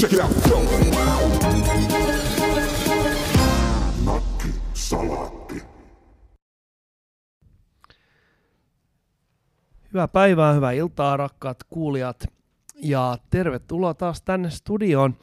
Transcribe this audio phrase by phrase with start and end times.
[0.00, 0.30] Check it out.
[4.04, 5.62] Nakki salaatti.
[9.92, 12.26] Hyvää päivää, hyvää iltaa, rakkaat kuulijat.
[12.82, 15.16] Ja tervetuloa taas tänne studioon.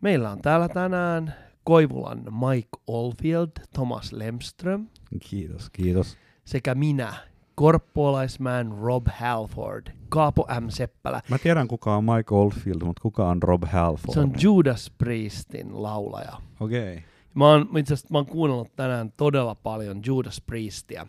[0.00, 1.34] Meillä on täällä tänään
[1.64, 4.86] Koivulan Mike Oldfield, Thomas Lemström
[5.20, 6.16] Kiitos, kiitos.
[6.44, 7.14] sekä minä,
[7.54, 10.68] korppuolaisman Rob Halford, Kaapo M.
[10.68, 11.22] Seppälä.
[11.28, 14.14] Mä tiedän kuka on Mike Oldfield, mutta kuka on Rob Halford?
[14.14, 16.32] Se on Judas Priestin laulaja.
[16.60, 16.92] Okei.
[16.92, 17.02] Okay.
[17.34, 21.06] Mä oon, itse asiassa mä oon kuunnellut tänään todella paljon Judas Priestia.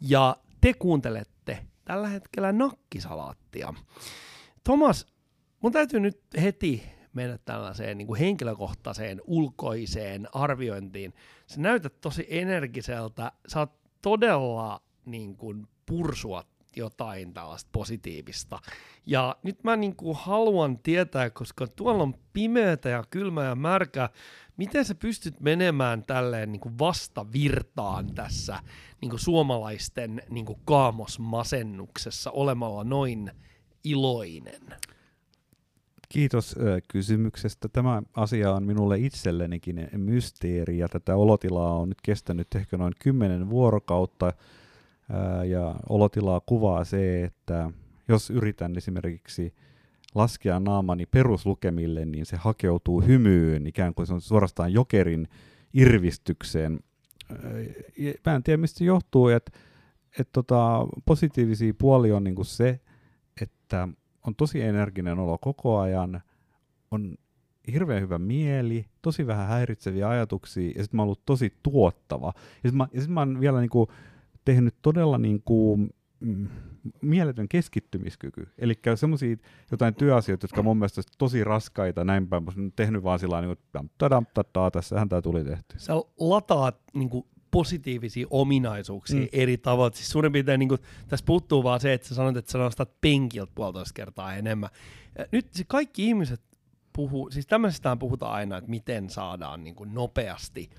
[0.00, 3.74] Ja te kuuntelette tällä hetkellä nakkisalaattia.
[4.64, 5.06] Thomas,
[5.60, 11.14] mun täytyy nyt heti mennä tällaiseen niin kuin henkilökohtaiseen ulkoiseen arviointiin.
[11.46, 13.32] Sä näytät tosi energiseltä.
[13.48, 16.44] Sä oot todella niin kuin pursua
[16.76, 18.58] jotain tällaista positiivista.
[19.06, 24.10] Ja nyt mä niin kuin haluan tietää, koska tuolla on pimeätä ja kylmä ja märkä,
[24.56, 28.58] miten sä pystyt menemään tälleen niin kuin vastavirtaan tässä
[29.00, 33.30] niin kuin suomalaisten niin kuin kaamosmasennuksessa olemalla noin
[33.84, 34.62] iloinen?
[36.08, 36.56] Kiitos
[36.88, 37.68] kysymyksestä.
[37.68, 43.50] Tämä asia on minulle itsellenikin mysteeri ja tätä olotilaa on nyt kestänyt ehkä noin 10
[43.50, 44.32] vuorokautta.
[45.48, 47.70] Ja olotilaa kuvaa se, että
[48.08, 49.54] jos yritän esimerkiksi
[50.14, 55.28] laskea naamani peruslukemille, niin se hakeutuu hymyyn, ikään kuin se on suorastaan jokerin
[55.74, 56.80] irvistykseen.
[58.26, 59.52] Mä en tiedä, mistä se johtuu, että
[60.18, 62.80] et tota, positiivisia puoli on niinku se,
[63.40, 63.88] että
[64.26, 66.20] on tosi energinen olo koko ajan,
[66.90, 67.14] on
[67.72, 72.32] hirveän hyvä mieli, tosi vähän häiritseviä ajatuksia, ja sitten mä oon ollut tosi tuottava.
[72.36, 73.88] Ja sitten mä, sit mä oon vielä niinku
[74.44, 75.78] tehnyt todella niinku,
[76.20, 76.48] mm,
[77.02, 78.48] mieletön keskittymiskyky.
[78.58, 79.36] Eli semmoisia
[79.70, 83.56] jotain työasioita, jotka mun mielestä tosi raskaita näin päin, oon tehnyt vaan sillä tavalla,
[84.26, 85.78] niin kuin, tässähän tämä tuli tehty.
[85.78, 89.28] Sä lataat niin kuin, positiivisia ominaisuuksia mm.
[89.32, 89.92] Eri tavoin.
[89.92, 93.00] Siis suurin piirtein niin kuin, tässä puuttuu vaan se, että sä sanoit, että sä nostat
[93.00, 94.70] penkiltä puolitoista kertaa enemmän.
[95.18, 96.40] Ja nyt se kaikki ihmiset
[96.92, 100.70] puhuu, siis tämmöisestään puhutaan aina, että miten saadaan niin kuin, nopeasti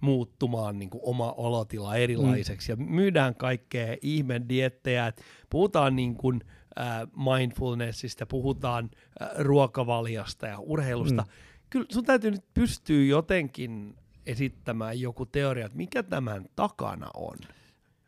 [0.00, 2.76] muuttumaan niin kuin, oma olotila erilaiseksi.
[2.76, 2.82] Mm.
[2.82, 5.06] Ja myydään kaikkea ihmediettejä.
[5.06, 6.40] että Puhutaan niin kuin,
[6.80, 8.90] äh, mindfulnessista, puhutaan
[9.22, 11.22] äh, ruokavaliosta ja urheilusta.
[11.22, 11.28] Mm.
[11.28, 11.32] Mm.
[11.70, 13.96] Kyllä sun täytyy nyt pystyä jotenkin
[14.26, 17.36] esittämään joku teoria, että mikä tämän takana on.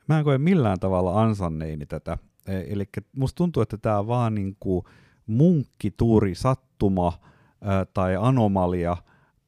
[0.09, 2.19] Mä en koe millään tavalla ansanneini tätä.
[2.47, 2.84] Eli
[3.16, 4.84] musta tuntuu, että tämä on vaan niinku
[5.26, 7.12] munkkituuri, sattuma
[7.60, 8.97] ää, tai anomalia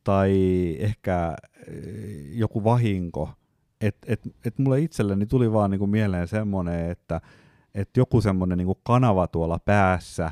[0.04, 0.32] tai
[0.80, 1.36] ehkä ää,
[2.32, 3.30] joku vahinko.
[3.80, 7.20] Et, et, et mulle itselleni tuli vaan niinku mieleen semmoinen, että
[7.74, 10.30] et joku semmoinen niinku kanava tuolla päässä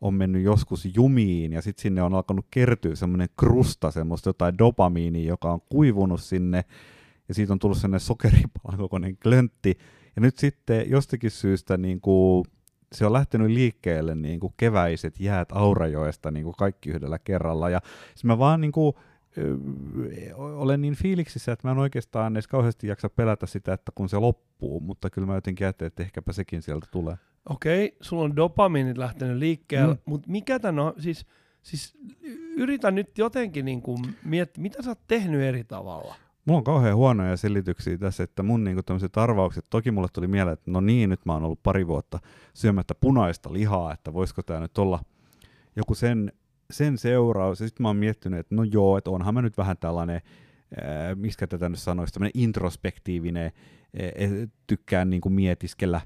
[0.00, 5.28] on mennyt joskus jumiin ja sitten sinne on alkanut kertyä semmoinen krusta, semmoista jotain dopamiinia,
[5.28, 6.64] joka on kuivunut sinne
[7.28, 9.78] ja siitä on tullut sellainen sokeripalan kokoinen klöntti.
[10.16, 12.44] Ja nyt sitten jostakin syystä niin kuin,
[12.92, 17.70] se on lähtenyt liikkeelle niin kuin keväiset jäät Aurajoesta niin kuin kaikki yhdellä kerralla.
[17.70, 17.80] Ja
[18.14, 18.94] siis mä vaan niin kuin,
[20.36, 24.16] olen niin fiiliksissä, että mä en oikeastaan edes kauheasti jaksa pelätä sitä, että kun se
[24.18, 27.16] loppuu, mutta kyllä mä jotenkin ajattelin, että ehkäpä sekin sieltä tulee.
[27.48, 30.00] Okei, sulla on dopamiinit lähtenyt liikkeelle, Mm.
[30.04, 31.26] mutta mikä tämän on, siis,
[31.62, 31.98] siis
[32.56, 36.14] yritä nyt jotenkin niin kuin miettiä, mitä sä oot tehnyt eri tavalla.
[36.44, 40.52] Mulla on kauhean huonoja selityksiä tässä, että mun niinku tämmöiset arvaukset, toki mulle tuli mieleen,
[40.52, 42.18] että no niin, nyt mä oon ollut pari vuotta
[42.54, 45.00] syömättä punaista lihaa, että voisiko tämä nyt olla
[45.76, 46.32] joku sen,
[46.70, 47.60] sen seuraus.
[47.60, 50.20] Ja sitten mä oon miettinyt, että no joo, että onhan mä nyt vähän tällainen,
[50.82, 53.52] ää, miskä tätä nyt sanoisi, tämmöinen introspektiivinen,
[54.00, 56.00] ää, tykkään niinku mietiskellä,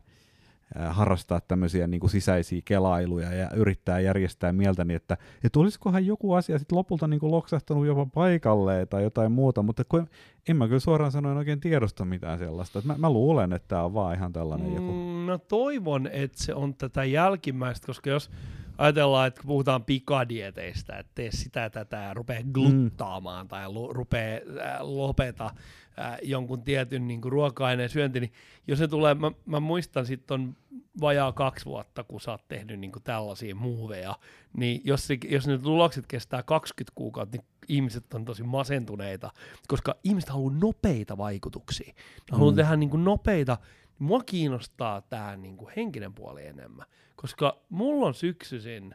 [0.74, 6.58] ää, harrastaa tämmöisiä niinku sisäisiä kelailuja ja yrittää järjestää mieltäni, että, että olisikohan joku asia
[6.58, 10.08] sitten lopulta niinku loksahtanut jopa paikalleen tai jotain muuta, mutta kun
[10.48, 12.82] en mä kyllä suoraan sanoen oikein tiedosta mitään sellaista.
[12.84, 14.92] Mä, mä luulen, että tämä on vaan ihan tällainen joku.
[14.92, 18.30] Mm, mä toivon, että se on tätä jälkimmäistä, koska jos
[18.78, 23.48] ajatellaan, että kun puhutaan pikadieteistä, että tee sitä tätä ja rupee gluttaamaan mm.
[23.48, 28.32] tai lu, rupee äh, lopeta äh, jonkun tietyn niin kuin ruoka-aineen syönti, niin
[28.66, 30.56] jos se tulee, mä, mä muistan sitten on
[31.00, 34.18] vajaa kaksi vuotta, kun sä oot tehnyt niin kuin tällaisia muuveja,
[34.56, 39.30] niin jos, se, jos ne tulokset kestää 20 kuukautta, niin ihmiset on tosi masentuneita,
[39.68, 41.92] koska ihmiset haluaa nopeita vaikutuksia.
[41.96, 42.56] Ne haluaa Mm.
[42.56, 43.58] tehdä niin kuin nopeita,
[43.98, 46.86] mua kiinnostaa tämä niin kuin henkinen puoli enemmän,
[47.16, 48.94] koska mulla on syksyisin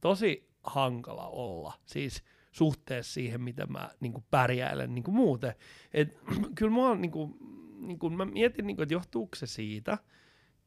[0.00, 2.22] tosi hankala olla, siis
[2.52, 5.54] suhteessa siihen, miten mä niin kuin pärjäilen niin kuin muuten.
[5.94, 6.18] Et,
[6.58, 7.34] kyllä mä, niin kuin,
[7.78, 9.98] niin kuin, mä mietin, niin kuin, että johtuuko se siitä,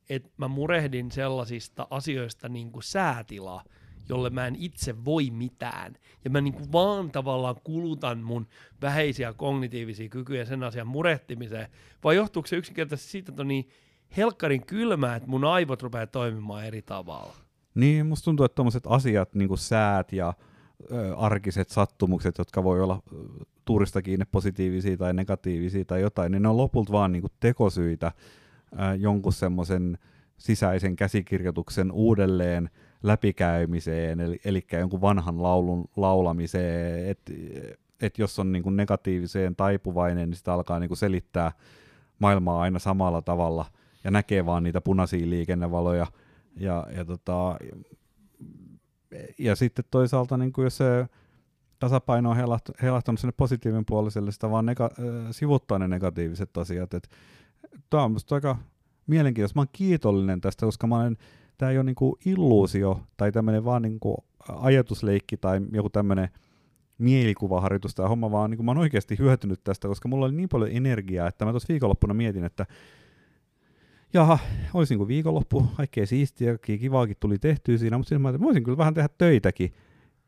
[0.10, 3.64] että mä murehdin sellaisista asioista niin kuin säätila,
[4.10, 5.96] jolle mä en itse voi mitään.
[6.24, 8.48] Ja mä niinku vaan tavallaan kulutan mun
[8.82, 11.68] vähäisiä kognitiivisia kykyjä sen asian murehtimiseen.
[12.04, 13.70] Vai johtuuko se yksinkertaisesti siitä, että on niin
[14.18, 17.34] helkkarin kylmää, että mun aivot rupeaa toimimaan eri tavalla?
[17.76, 20.34] Niin, musta tuntuu, että tuommoiset asiat, niin kuin säät ja
[20.92, 23.16] ö, arkiset sattumukset, jotka voi olla ö,
[23.66, 28.12] tuurista kiinni positiivisia tai negatiivisia tai jotain, niin ne on lopulta vaan niin kuin tekosyitä
[28.74, 29.98] ö, jonkun semmoisen
[30.38, 32.70] sisäisen käsikirjoituksen uudelleen
[33.04, 37.34] läpikäymiseen, eli, eli jonkun vanhan laulun laulamiseen, että
[38.02, 41.52] et jos on niin kuin negatiiviseen taipuvainen, niin sitä alkaa niin kuin selittää
[42.20, 43.66] maailmaa aina samalla tavalla
[44.04, 46.08] ja näkee vaan niitä punaisia liikennevaloja,
[46.56, 47.58] ja, ja, tota,
[49.40, 51.08] ja sitten toisaalta, niin kuin jos se
[51.80, 52.38] tasapaino on
[52.82, 56.90] heilahtanut sinne positiivinen puoliselle, sitä vaan nega- sivuttaa ne negatiiviset asiat.
[57.90, 58.58] Tämä on minusta aika
[59.08, 59.58] mielenkiintoista.
[59.58, 61.18] Mä oon kiitollinen tästä, koska mä olen,
[61.58, 66.30] tämä ei ole niinku illuusio tai tämmöinen vaan niinku ajatusleikki tai joku tämmöinen
[66.98, 70.72] mielikuvaharjoitus tämä homma, vaan niin mä oon oikeasti hyötynyt tästä, koska mulla oli niin paljon
[70.74, 72.66] energiaa, että mä tuossa viikonloppuna mietin, että
[74.14, 74.40] jaha,
[74.74, 78.64] olisi niin kuin viikonloppu, kaikkea siistiä, kivaakin tuli tehtyä siinä, mutta sitten mä, että voisin
[78.64, 79.74] kyllä vähän tehdä töitäkin,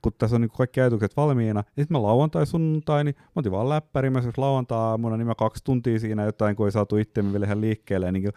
[0.02, 1.60] kun tässä on niin kaikki ajatukset valmiina.
[1.60, 5.64] Ja sitten mä lauantai, sunnuntai, niin mä otin vaan läppäri, mä lauantai-aamuna, niin mä kaksi
[5.64, 8.34] tuntia siinä jotain, kun ei saatu itseämme vielä ihan liikkeelle, niin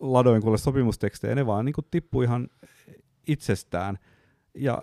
[0.00, 2.48] ladoin kuule sopimustekstejä, ne vaan niin tippui ihan
[3.26, 3.98] itsestään.
[4.54, 4.82] Ja,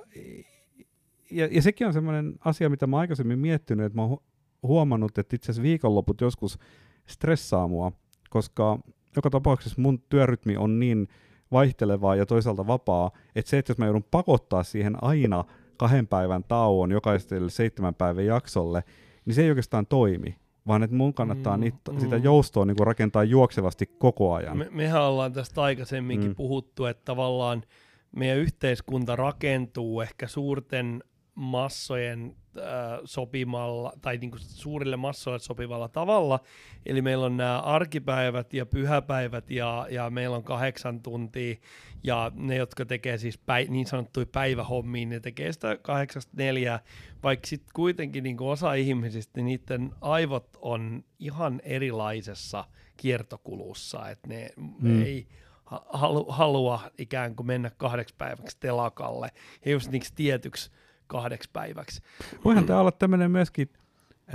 [1.32, 4.18] ja, ja sekin on semmoinen asia, mitä mä aikaisemmin miettinyt, että mä oon
[4.64, 6.60] huomannut, että itse asiassa viikonloput joskus
[7.08, 7.92] stressaa mua,
[8.30, 8.80] koska
[9.16, 11.08] joka tapauksessa mun työrytmi on niin
[11.52, 15.44] vaihtelevaa ja toisaalta vapaa, että se, että jos mä joudun pakottaa siihen aina
[15.78, 18.84] kahden päivän tauon jokaiselle seitsemän päivän jaksolle,
[19.26, 20.36] niin se ei oikeastaan toimi,
[20.68, 22.00] vaan että mun kannattaa mm, niitä, mm.
[22.00, 24.58] sitä joustoa niin kuin rakentaa juoksevasti koko ajan.
[24.58, 26.36] Me, mehän ollaan tästä aikaisemminkin mm.
[26.36, 27.64] puhuttu, että tavallaan
[28.16, 31.04] meidän yhteiskunta rakentuu ehkä suurten
[31.40, 32.64] massojen äh,
[33.06, 36.40] sopimalla, tai niin kuin suurille massoille sopivalla tavalla.
[36.86, 41.56] Eli meillä on nämä arkipäivät ja pyhäpäivät ja, ja meillä on kahdeksan tuntia
[42.04, 46.80] ja ne, jotka tekee siis päi, niin sanottuja päivähommia, ne tekee sitä kahdeksasta neljää,
[47.24, 52.66] vaikka sitten kuitenkin niin kuin osa ihmisistä, niin niiden aivot on ihan erilaisessa
[52.98, 54.50] kiertokulussa, että ne
[54.80, 55.04] mm.
[55.04, 55.28] ei
[55.70, 59.32] halu, halua ikään kuin mennä kahdeksi päiväksi telakalle
[59.66, 60.72] ja just niiksi tietyksi
[61.10, 62.02] kahdeksi päiväksi.
[62.46, 63.70] Voihan tämä olla tämmöinen myöskin,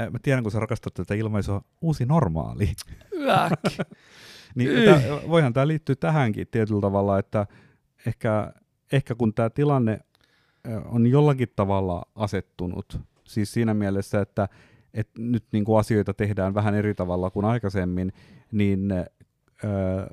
[0.00, 2.73] äh, mä tiedän kun sä rakastat tätä ilmaisua, uusi normaali.
[4.55, 7.47] niin, tää, voihan tämä liittyä tähänkin tietyllä tavalla, että
[8.06, 8.53] ehkä,
[8.93, 10.00] ehkä kun tämä tilanne
[10.85, 14.49] on jollakin tavalla asettunut, siis siinä mielessä, että,
[14.94, 18.12] että nyt niin kuin asioita tehdään vähän eri tavalla kuin aikaisemmin,
[18.53, 20.06] niin äh,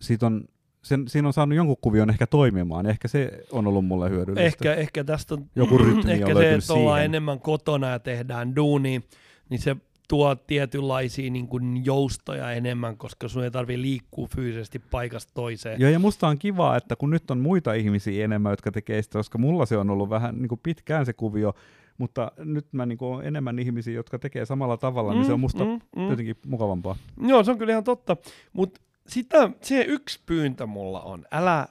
[0.00, 0.44] siitä on
[0.86, 2.86] sen, siinä on saanut jonkun kuvion ehkä toimimaan.
[2.86, 4.46] Ehkä se on ollut mulle hyödyllistä.
[4.46, 6.82] Ehkä, ehkä tästä on, Joku rytmi ehkä on se, että siihen.
[6.82, 9.02] ollaan enemmän kotona ja tehdään duuni,
[9.48, 9.76] niin se
[10.08, 15.80] tuo tietynlaisia niin kuin joustoja enemmän, koska sun ei tarvitse liikkua fyysisesti paikasta toiseen.
[15.80, 19.18] Joo, ja musta on kiva, että kun nyt on muita ihmisiä enemmän, jotka tekee sitä,
[19.18, 21.54] koska mulla se on ollut vähän niin kuin pitkään se kuvio,
[21.98, 25.40] mutta nyt mä niin kuin enemmän ihmisiä, jotka tekee samalla tavalla, mm, niin se on
[25.40, 26.10] musta mm, mm.
[26.10, 26.96] jotenkin mukavampaa.
[27.20, 28.16] Joo, se on kyllä ihan totta,
[28.52, 31.68] mutta sitä, se yksi pyyntö mulla on, älä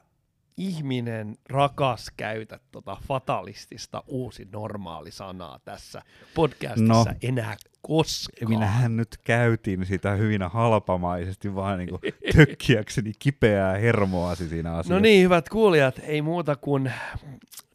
[0.57, 6.01] ihminen rakas käytä tota fatalistista uusi normaali sanaa tässä
[6.35, 8.49] podcastissa no, enää koskaan.
[8.49, 11.89] Minähän nyt käytin sitä hyvin halpamaisesti vaan niin
[12.35, 14.93] tökkiäkseni kipeää hermoasi siinä asiassa.
[14.93, 16.91] No niin, hyvät kuulijat, ei muuta kuin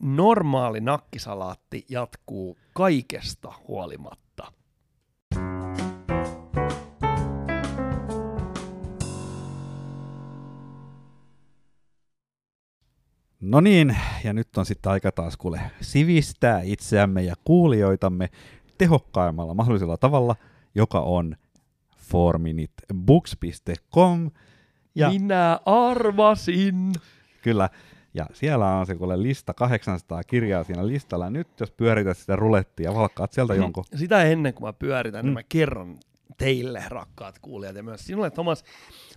[0.01, 4.30] normaali nakkisalaatti jatkuu kaikesta huolimatta.
[13.51, 18.29] No niin, ja nyt on sitten aika taas kuule sivistää itseämme ja kuulijoitamme
[18.79, 20.37] tehokkaimmalla mahdollisella tavalla,
[20.75, 21.37] joka on
[21.97, 24.31] forminitbooks.com.
[24.95, 26.93] Ja Minä arvasin!
[27.43, 27.71] Kyllä,
[28.15, 31.31] ja siellä on se kuule lista, 800 kirjaa siinä listalla.
[31.31, 33.61] Nyt jos pyörität sitä rulettia, valkkaat sieltä mm.
[33.61, 33.85] jonkun.
[33.95, 35.27] Sitä ennen kuin mä pyöritän, mm.
[35.27, 35.99] niin mä kerron
[36.39, 38.65] teille, rakkaat kuulijat, ja myös sinulle, Thomas,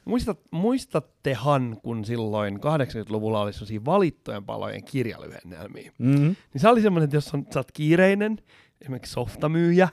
[0.05, 6.35] muistat, muistattehan, kun silloin 80-luvulla oli sellaisia valittujen palojen kirjalyhennelmiä, mm-hmm.
[6.53, 8.37] niin se oli semmoinen, että jos on, sä oot kiireinen,
[8.81, 9.89] esimerkiksi softamyyjä,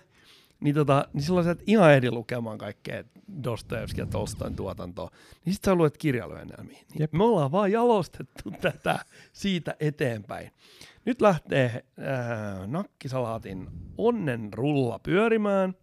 [0.60, 3.04] niin, tota, niin silloin sä et ihan ehdi lukemaan kaikkea
[3.44, 5.10] Dostoevskia ja Tolstoin tuotantoa,
[5.44, 6.82] niin sit sä luet kirjalyhennelmiä.
[6.94, 8.98] Niin me ollaan vaan jalostettu tätä
[9.32, 10.50] siitä eteenpäin.
[11.04, 15.74] Nyt lähtee äh, nakkisalaatin onnen rulla pyörimään–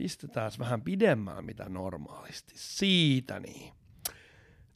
[0.00, 2.52] pistetään vähän pidemmään mitä normaalisti.
[2.56, 3.72] Siitä niin.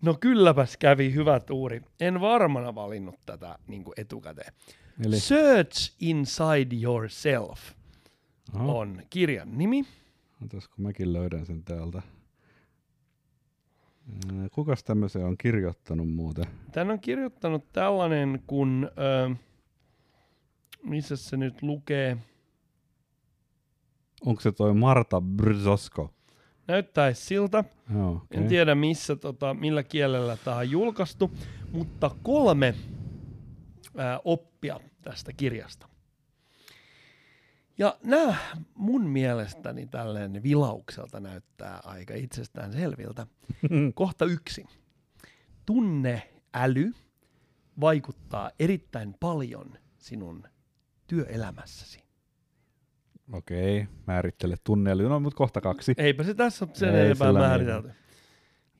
[0.02, 1.82] No kylläpäs kävi hyvä tuuri.
[2.00, 4.52] En varmana valinnut tätä niin etukäteen.
[5.04, 7.60] Eli, Search Inside Yourself
[8.54, 9.84] Oho, on kirjan nimi.
[10.44, 12.02] Otas, kun mäkin löydän sen täältä.
[14.38, 16.44] Ää, Kukas tämmöisen on kirjoittanut muuten?
[16.72, 18.90] Tän on kirjoittanut tällainen, kun...
[19.30, 19.34] Ö,
[20.82, 22.16] missä se nyt lukee?
[24.26, 26.14] Onko se toi Marta Brzosko?
[26.66, 27.64] Näyttäisi siltä.
[27.94, 28.42] Joo, okay.
[28.42, 31.30] En tiedä missä, tota, millä kielellä tämä on julkaistu,
[31.72, 32.74] mutta kolme
[33.96, 35.88] ää, oppia tästä kirjasta.
[37.78, 38.36] Ja nämä
[38.74, 43.26] mun mielestäni tälleen vilaukselta näyttää aika itsestään selviltä.
[43.94, 44.66] Kohta yksi.
[45.66, 46.92] Tunneäly
[47.80, 50.44] vaikuttaa erittäin paljon sinun
[51.06, 52.03] työelämässäsi.
[53.32, 55.02] Okei, määrittele tunneli.
[55.02, 55.94] No, mutta kohta kaksi.
[55.96, 57.90] Eipä se tässä ole sen Ei enempää määritelty.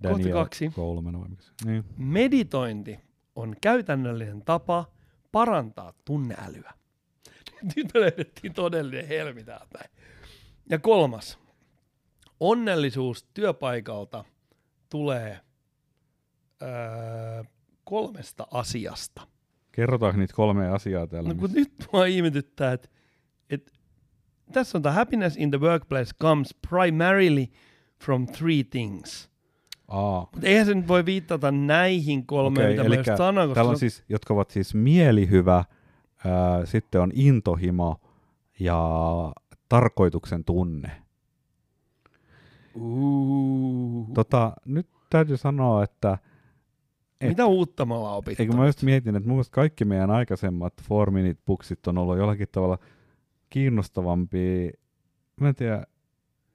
[0.02, 0.72] Kohta kaksi.
[0.76, 1.52] Vai se?
[1.64, 1.84] Niin.
[1.96, 2.98] Meditointi
[3.36, 4.84] on käytännöllinen tapa
[5.32, 6.72] parantaa tunneälyä.
[7.76, 9.78] Nyt löydettiin todellinen helmi täältä.
[10.70, 11.38] Ja kolmas.
[12.40, 14.24] Onnellisuus työpaikalta
[14.90, 15.40] tulee
[16.62, 17.44] öö,
[17.84, 19.26] kolmesta asiasta.
[19.72, 21.28] Kerrotaanko niitä kolmea asiaa täällä?
[21.28, 22.94] No kun missä- nyt mua ihmetyttää, että et,
[24.52, 27.46] tässä on tämä happiness in the workplace comes primarily
[28.04, 29.30] from three things.
[29.88, 33.70] Aa, Mutta eihän se nyt voi viittata näihin kolmeen, Okei, mitä mä sanoin, koska täällä
[33.70, 35.64] on siis, jotka ovat siis mielihyvä,
[36.24, 38.00] ää, sitten on intohimo
[38.60, 38.78] ja
[39.68, 40.90] tarkoituksen tunne.
[42.74, 44.06] Uuu.
[44.14, 46.18] Tota, nyt täytyy sanoa, että
[47.20, 48.42] et- Mitä uutta me ollaan opittu?
[48.42, 52.48] eikö mä just mietin, että mun kaikki meidän aikaisemmat four minute booksit on ollut jollakin
[52.52, 52.78] tavalla
[53.54, 54.70] kiinnostavampia.
[55.40, 55.86] Mä en tiedä,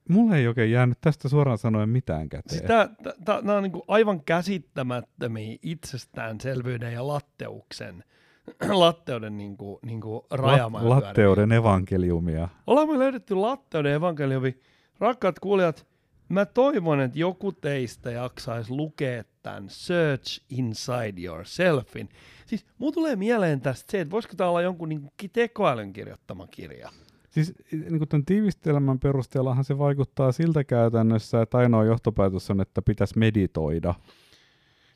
[0.10, 2.50] mulle ei oikein jäänyt tästä suoraan sanoen mitään käteen.
[2.50, 8.04] Siis tää, tää, tää, nämä on niinku aivan käsittämättömiä itsestäänselvyyden ja latteuksen,
[8.70, 12.50] latteuden niinku, niinku rajamaan La- latteuden evankeliumia.
[12.68, 14.60] Ollaan me löydetty latteuden evankeliumi.
[15.00, 15.88] Rakkaat kuulijat,
[16.30, 22.10] mä toivon, että joku teistä jaksaisi lukea tämän Search Inside Yourselfin.
[22.46, 26.90] Siis mulla tulee mieleen tästä se, että voisiko tämä olla jonkun niin tekoälyn kirjoittama kirja.
[27.30, 32.82] Siis niin kuin tämän tiivistelmän perusteellahan se vaikuttaa siltä käytännössä, että ainoa johtopäätös on, että
[32.82, 33.94] pitäisi meditoida.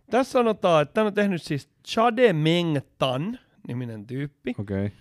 [0.10, 4.56] Tässä sanotaan, että tämän on tehnyt siis Chade Meng Tan, niminen tyyppi.
[4.60, 4.86] Okei.
[4.86, 4.98] Okay.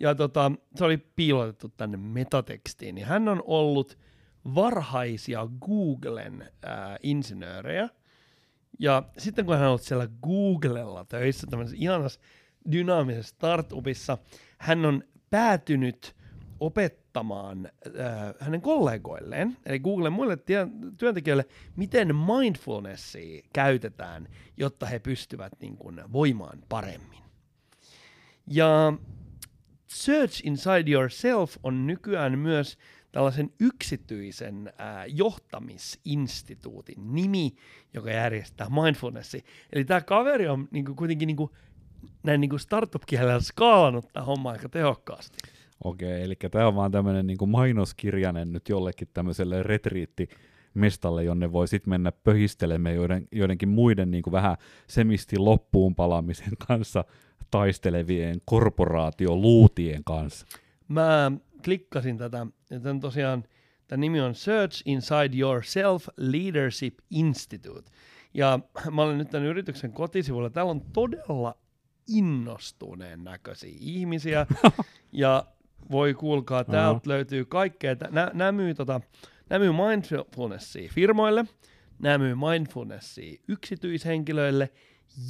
[0.00, 2.94] Ja tota, se oli piilotettu tänne metatekstiin.
[2.94, 3.98] Niin hän on ollut
[4.54, 7.88] varhaisia Googlen ää, insinöörejä.
[8.78, 12.20] Ja sitten kun hän on siellä Googlella töissä, tämmöisessä ihanassa
[12.72, 14.18] dynaamisessa startupissa,
[14.58, 16.16] hän on päätynyt
[16.60, 21.44] opettamaan äh, hänen kollegoilleen, eli Googlen muille tie- työntekijöille,
[21.76, 27.22] miten mindfulnessia käytetään, jotta he pystyvät niin kuin, voimaan paremmin.
[28.46, 28.92] Ja
[29.86, 32.78] Search Inside Yourself on nykyään myös
[33.16, 37.54] tällaisen yksityisen ää, johtamisinstituutin nimi,
[37.94, 39.40] joka järjestää mindfulnessia.
[39.72, 41.50] Eli tämä kaveri on niinku, kuitenkin niinku,
[42.22, 45.38] näin niinku startup-kielellä skaalannut tämä homma aika tehokkaasti.
[45.84, 51.90] Okei, eli tämä on vaan tämmöinen niin mainoskirjanen nyt jollekin tämmöiselle retriittimestalle, jonne voi sitten
[51.90, 54.56] mennä pöhistelemään joiden, joidenkin muiden niin vähän
[54.86, 57.04] semisti loppuun palaamisen kanssa
[57.50, 60.46] taistelevien korporaatioluutien kanssa.
[60.88, 61.32] Mä
[61.66, 63.44] klikkasin tätä, ja tämän tosiaan,
[63.86, 67.90] tämä nimi on Search Inside Yourself Leadership Institute.
[68.34, 68.58] Ja
[68.90, 70.50] mä olen nyt tämän yrityksen kotisivuilla.
[70.50, 71.58] Täällä on todella
[72.08, 74.46] innostuneen näköisiä ihmisiä.
[75.12, 75.46] ja
[75.90, 77.00] voi kuulkaa, täältä Aha.
[77.06, 77.96] löytyy kaikkea.
[78.10, 79.00] Nämä, nämä myy, tota,
[79.50, 81.44] nämä myy mindfulnessia firmoille,
[81.98, 84.70] nämä myy mindfulnessia yksityishenkilöille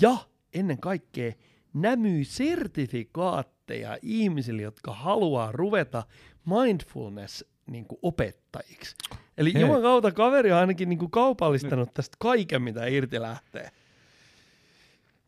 [0.00, 0.16] ja
[0.54, 1.32] ennen kaikkea
[1.74, 3.55] nämä myy sertifikaatteja
[4.02, 6.02] ihmisille, jotka haluaa ruveta
[6.44, 8.96] mindfulness niin kuin opettajiksi.
[9.38, 9.62] Eli Hei.
[9.62, 13.70] Juman kautta kaveri on ainakin niin kuin kaupallistanut tästä kaiken, mitä irti lähtee.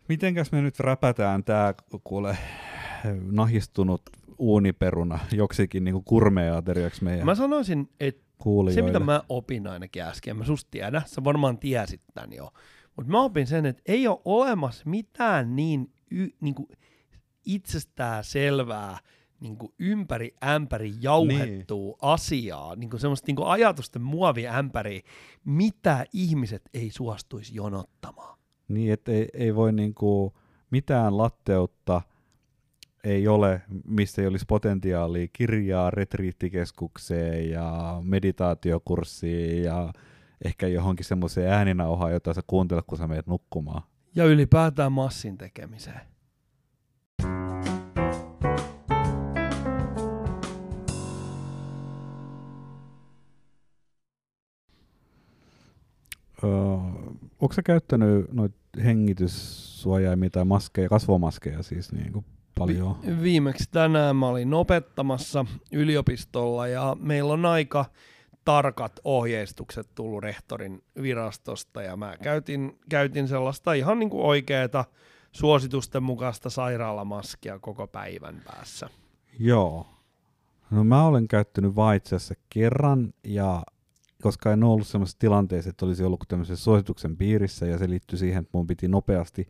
[0.09, 2.39] Mitenkäs me nyt räpätään tämä, kuule,
[3.31, 4.03] nahistunut
[4.39, 8.29] uuniperuna joksikin niin kurmeateriaksi meidän Mä sanoisin, että
[8.75, 12.53] se mitä mä opin ainakin äsken, mä susta tiedä, sä varmaan tiesit tän jo,
[12.97, 16.69] mutta mä opin sen, että ei ole olemassa mitään niin, y, niin kuin
[17.49, 18.99] itsestään selvää
[19.41, 21.97] niin kuin ympäri ämpäri jauhettua niin.
[22.03, 25.01] asiaa, niin kuin semmoista niin kuin ajatusten muoviämpäriä,
[25.45, 28.39] mitä ihmiset ei suostuisi jonottamaan.
[28.69, 30.35] Niin, että ei, ei voi niinku
[30.71, 32.03] mitään latteutta
[33.05, 39.93] ei ole, missä ei olisi potentiaalia kirjaa retriittikeskukseen ja meditaatiokurssiin ja
[40.45, 43.83] ehkä johonkin semmoiseen ääninauhaan, jota sä kuuntelet, kun sä menet nukkumaan.
[44.15, 46.01] Ja ylipäätään massin tekemiseen.
[56.45, 56.51] Öö,
[57.41, 62.25] onko sä käyttänyt noita hengityssuojaimia tai maskeja, kasvomaskeja siis niin kuin
[62.59, 62.97] paljon?
[63.07, 67.85] Vi- viimeksi tänään mä olin opettamassa yliopistolla ja meillä on aika
[68.45, 74.85] tarkat ohjeistukset tullut rehtorin virastosta ja mä käytin, käytin sellaista ihan niin kuin oikeaa
[75.33, 78.91] suositusten mukaista sairaalamaskia koko päivän päässä.
[79.39, 79.87] Joo.
[80.71, 83.63] No mä olen käyttänyt itse asiassa kerran ja
[84.23, 88.41] koska en ollut sellaisessa tilanteessa, että olisi ollut tämmöisen suosituksen piirissä ja se liittyy siihen,
[88.41, 89.49] että mun piti nopeasti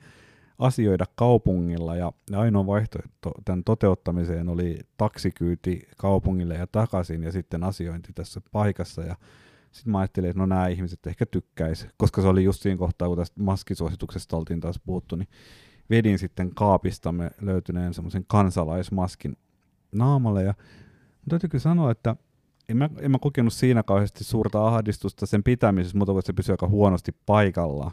[0.59, 8.13] asioida kaupungilla ja ainoa vaihtoehto tämän toteuttamiseen oli taksikyyti kaupungille ja takaisin ja sitten asiointi
[8.15, 9.17] tässä paikassa ja
[9.73, 13.09] sitten mä ajattelin, että no nämä ihmiset ehkä tykkäisi, koska se oli just siinä kohtaa,
[13.09, 15.29] kun tästä maskisuosituksesta oltiin taas puhuttu, niin
[15.91, 19.37] vedin sitten kaapistamme löytyneen semmoisen kansalaismaskin
[19.93, 20.55] naamalle ja
[21.29, 22.17] täytyy kyllä sanoa, että
[22.69, 26.69] en mä, en mä kokenut siinä kauheasti suurta ahdistusta sen pitämisessä, mutta se pysyi aika
[26.69, 27.91] huonosti paikalla.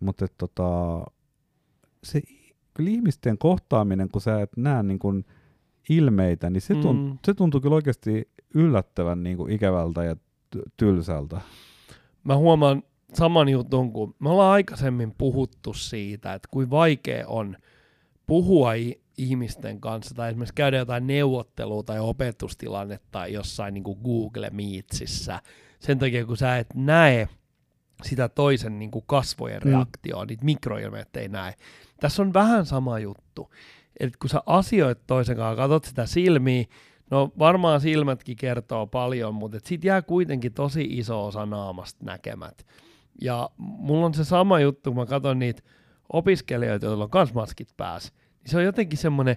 [0.00, 1.00] Mutta tota,
[2.04, 2.22] se
[2.74, 5.24] kyllä ihmisten kohtaaminen, kun sä et näe niin kun
[5.88, 7.18] ilmeitä, niin se, tunt, mm.
[7.24, 10.16] se tuntuu kyllä oikeasti yllättävän niin kuin ikävältä ja
[10.76, 11.40] tylsältä.
[12.24, 12.82] Mä huomaan
[13.14, 17.56] saman jutun, kun me ollaan aikaisemmin puhuttu siitä, että kuin vaikea on
[18.26, 18.72] puhua
[19.16, 25.42] ihmisten kanssa tai esimerkiksi käydä jotain neuvottelua tai opetustilannetta jossain niin kuin Google Meetsissä
[25.80, 27.28] sen takia, kun sä et näe
[28.02, 29.70] sitä toisen niin kuin kasvojen mm.
[29.70, 31.54] reaktioa, niitä mikroilmeitä ei näe.
[32.00, 33.50] Tässä on vähän sama juttu.
[34.00, 36.64] että kun sä asioit toisen kanssa, katsot sitä silmiä,
[37.10, 42.66] no varmaan silmätkin kertoo paljon, mutta siitä jää kuitenkin tosi iso osa naamasta näkemät.
[43.20, 45.62] Ja mulla on se sama juttu, kun mä katson niitä
[46.12, 48.12] opiskelijoita, joilla on kans maskit päässä,
[48.46, 49.36] se on jotenkin semmoinen,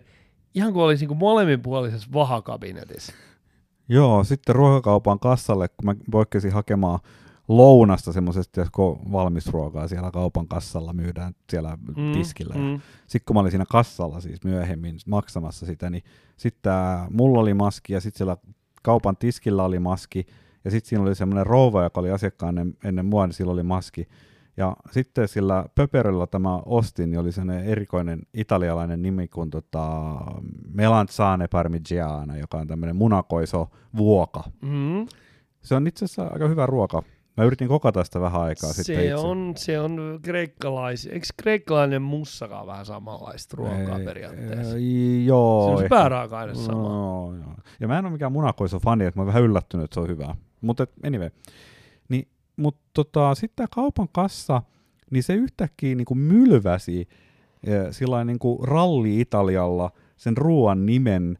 [0.55, 3.13] ihan kuin olisi niin kuin molemminpuolisessa vahakabinetissa.
[3.89, 6.99] Joo, sitten ruokakaupan kassalle, kun mä poikkesin hakemaan
[7.47, 8.65] lounasta semmoisesta
[9.11, 12.55] valmisruokaa siellä kaupan kassalla myydään siellä mm, tiskillä.
[12.55, 12.81] Mm.
[13.07, 16.03] Sitten kun mä olin siinä kassalla siis myöhemmin maksamassa sitä, niin
[16.37, 16.73] sitten
[17.09, 18.37] mulla oli maski ja sitten siellä
[18.83, 20.27] kaupan tiskillä oli maski
[20.65, 23.63] ja sitten siinä oli semmoinen rouva, joka oli asiakkaan ennen, ennen mua, niin sillä oli
[23.63, 24.07] maski.
[24.59, 30.15] Ja sitten sillä pöperöllä tämä ostin, niin oli sellainen erikoinen italialainen nimi kuin tota
[30.73, 34.43] Melanzane Parmigiana, joka on tämmöinen munakoiso vuoka.
[34.61, 35.07] Mm.
[35.61, 37.03] Se on itse asiassa aika hyvä ruoka.
[37.37, 39.15] Mä yritin kokata sitä vähän aikaa se sitten itse.
[39.15, 44.75] On, se on kreikkalais, eikö kreikkalainen mussakaan vähän samanlaista ruokaa ei, periaatteessa?
[44.75, 45.65] Ei, joo.
[45.67, 46.89] Se on se pääraaka-aine no, sama.
[46.89, 47.33] Joo.
[47.79, 50.07] Ja mä en ole mikään munakoiso fani, että mä oon vähän yllättynyt, että se on
[50.07, 50.35] hyvää.
[50.61, 51.29] Mutta anyway.
[52.09, 52.27] Niin,
[52.59, 54.61] mutta tota, sitten tämä kaupan kassa,
[55.11, 57.07] niin se yhtäkkiä niin kuin mylväsi
[57.91, 61.37] sillä niin kuin ralli Italialla sen ruoan nimen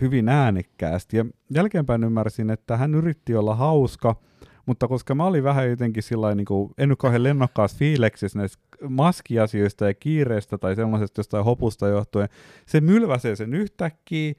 [0.00, 1.16] hyvin äänekkäästi.
[1.16, 4.16] Ja jälkeenpäin ymmärsin, että hän yritti olla hauska–
[4.68, 8.58] mutta koska mä olin vähän jotenkin sillä niin kuin, en nyt kauhean lennokkaassa fiileksissä näistä
[8.88, 12.28] maskiasioista ja kiireestä tai semmoisesta jostain hopusta johtuen,
[12.66, 14.34] se mylväsee sen yhtäkkiä,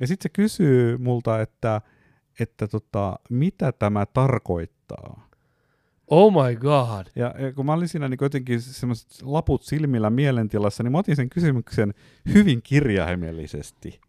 [0.00, 1.80] ja sitten se kysyy multa, että,
[2.40, 5.28] että tota, mitä tämä tarkoittaa.
[6.08, 7.06] Oh my god.
[7.16, 11.16] Ja, ja kun mä olin siinä niin jotenkin semmoiset laput silmillä mielentilassa, niin mä otin
[11.16, 11.94] sen kysymyksen
[12.34, 14.00] hyvin kirjaimellisesti.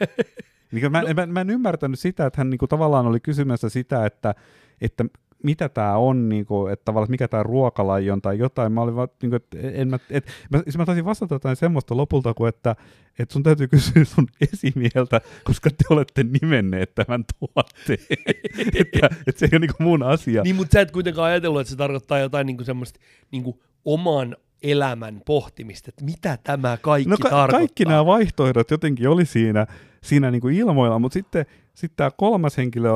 [0.72, 1.14] niin mä, no.
[1.14, 4.34] mä, mä en ymmärtänyt sitä, että hän niin kuin, tavallaan oli kysymässä sitä, että
[4.80, 5.04] että
[5.42, 8.72] mitä tämä on, niin kuin, että tavallaan mikä tämä ruokalaji on tai jotain.
[8.72, 11.56] Mä olin vaan, niin kuin, että en mä, et, mä, siis mä taisin vastata jotain
[11.56, 12.76] semmoista lopulta kuin, että,
[13.18, 17.98] että sun täytyy kysyä sun esimieltä, koska te olette nimenneet tämän tuotteen.
[18.80, 20.42] että, että se ei ole niin kuin mun asia.
[20.42, 23.00] Niin, mutta sä et kuitenkaan ajatellut, että se tarkoittaa jotain niin kuin semmoista
[23.30, 27.58] niin kuin oman elämän pohtimista, että mitä tämä kaikki no, ka- tarkoittaa.
[27.58, 29.66] Kaikki nämä vaihtoehdot jotenkin oli siinä,
[30.02, 32.90] siinä niin kuin ilmoilla, mutta sitten sitten tämä kolmas henkilö,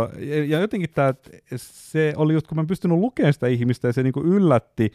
[0.47, 1.15] ja jotenkin tämä,
[1.57, 4.91] se oli just, kun mä en pystynyt lukemaan sitä ihmistä, ja se niinku yllätti,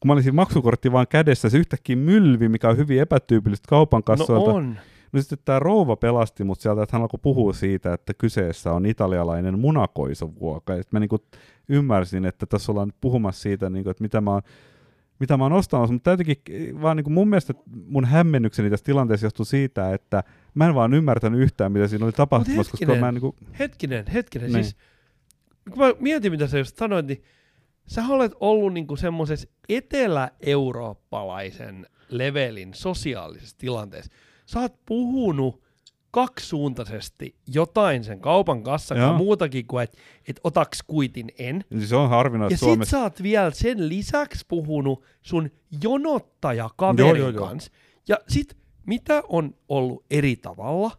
[0.00, 4.50] kun mä olisin maksukortti vaan kädessä, se yhtäkkiä mylvi, mikä on hyvin epätyypillistä kaupan kassoilta.
[4.50, 4.78] No on.
[5.12, 8.86] No sitten tämä rouva pelasti mut sieltä, että hän alkoi puhua siitä, että kyseessä on
[8.86, 10.74] italialainen munakoisovuoka.
[10.74, 11.18] Ja mä niinku
[11.68, 14.42] ymmärsin, että tässä ollaan puhumassa siitä, niinku, että mitä mä oon
[15.18, 17.54] mitä mä oon ostamassa, mutta täytyykin, vaan niin kuin mun mielestä
[17.86, 20.24] mun hämmennykseni tässä tilanteessa johtui siitä, että
[20.54, 23.36] mä en vaan ymmärtänyt yhtään, mitä siinä oli tapahtumassa, hetkinen, koska mä en niin kuin...
[23.58, 24.64] Hetkinen, hetkinen, niin.
[24.64, 24.76] siis
[25.70, 27.22] kun mä mietin, mitä sä just sanoit, niin
[27.86, 34.12] sä olet ollut niinku semmoisessa etelä-eurooppalaisen levelin sosiaalisessa tilanteessa.
[34.46, 35.65] Sä oot puhunut
[36.16, 39.18] kaksisuuntaisesti jotain sen kaupan kassakaan Joo.
[39.18, 39.98] muutakin kuin, että
[40.28, 41.64] et otaks kuitin en.
[41.72, 42.90] Siis se on harvinaista Ja sit Suomessa.
[42.90, 45.50] sä oot vielä sen lisäksi puhunut sun
[45.82, 47.46] jonottaja Joo, joo, joo.
[47.46, 47.70] kanssa.
[48.08, 50.90] Ja sit mitä on ollut eri tavalla,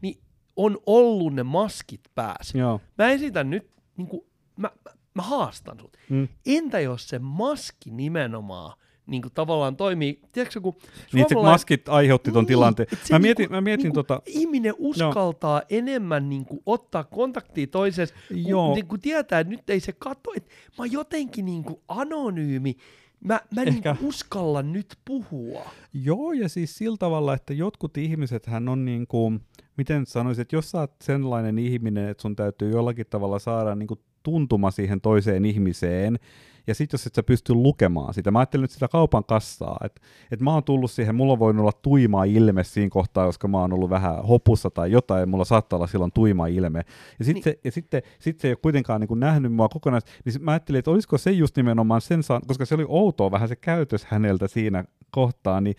[0.00, 0.18] niin
[0.56, 2.58] on ollut ne maskit päässä.
[2.58, 2.80] Joo.
[2.98, 4.22] Mä esitän nyt, niin kuin,
[4.56, 5.96] mä, mä, mä haastan sut.
[6.10, 6.28] Mm.
[6.46, 10.74] Entä jos se maski nimenomaan niin kuin tavallaan toimii, tiedätkö kun
[11.12, 12.86] Niin, että maskit aiheutti ton Niin, tilanteen.
[12.92, 17.04] et se Mä niinku- mietin, mä mietin niinku tota, Ihminen uskaltaa enemmän niin kuin, ottaa
[17.04, 18.66] kontaktia toiseen, Joo.
[18.66, 21.80] kun, niin kuin tietää, että nyt ei se katso, että mä oon jotenkin niin kuin
[21.88, 22.76] anonyymi,
[23.24, 25.62] mä, mä niin Ehkä- kuin uskallan nyt puhua.
[25.94, 29.40] Joo, ja siis sillä tavalla, että jotkut ihmiset hän on niin kuin,
[29.76, 33.86] miten sanoisin, että jos sä oot sellainen ihminen, että sun täytyy jollakin tavalla saada niin
[33.86, 36.18] kuin tuntuma siihen toiseen ihmiseen,
[36.66, 40.00] ja sitten jos et sä pysty lukemaan sitä, mä ajattelin nyt sitä kaupan kassaa, että
[40.30, 43.60] et mä oon tullut siihen, mulla on voinut olla tuima ilme siinä kohtaa, koska mä
[43.60, 46.82] oon ollut vähän hopussa tai jotain, ja mulla saattaa olla silloin tuima ilme.
[47.18, 47.42] Ja sitten niin.
[47.44, 50.50] se, ja sitten, sit se ei ole kuitenkaan niin kuin nähnyt mua kokonaan, niin mä
[50.50, 54.04] ajattelin, että olisiko se just nimenomaan sen saan, koska se oli outoa vähän se käytös
[54.04, 55.76] häneltä siinä kohtaa, niin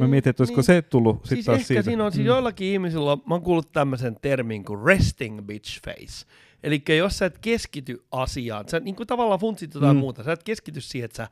[0.00, 1.36] Mä mietin, että olisiko se tullut sitten Niin.
[1.36, 1.82] Siis taas ehkä siitä.
[1.82, 2.26] siinä on, siis Mm.
[2.26, 6.26] joillakin ihmisillä, on- mä oon kuullut tämmöisen termin kuin resting bitch face.
[6.66, 10.00] Eli jos sä et keskity asiaan, sä niin kuin tavallaan funtsit jotain Mm.
[10.00, 11.28] muuta, sä et keskity siihen, että sä,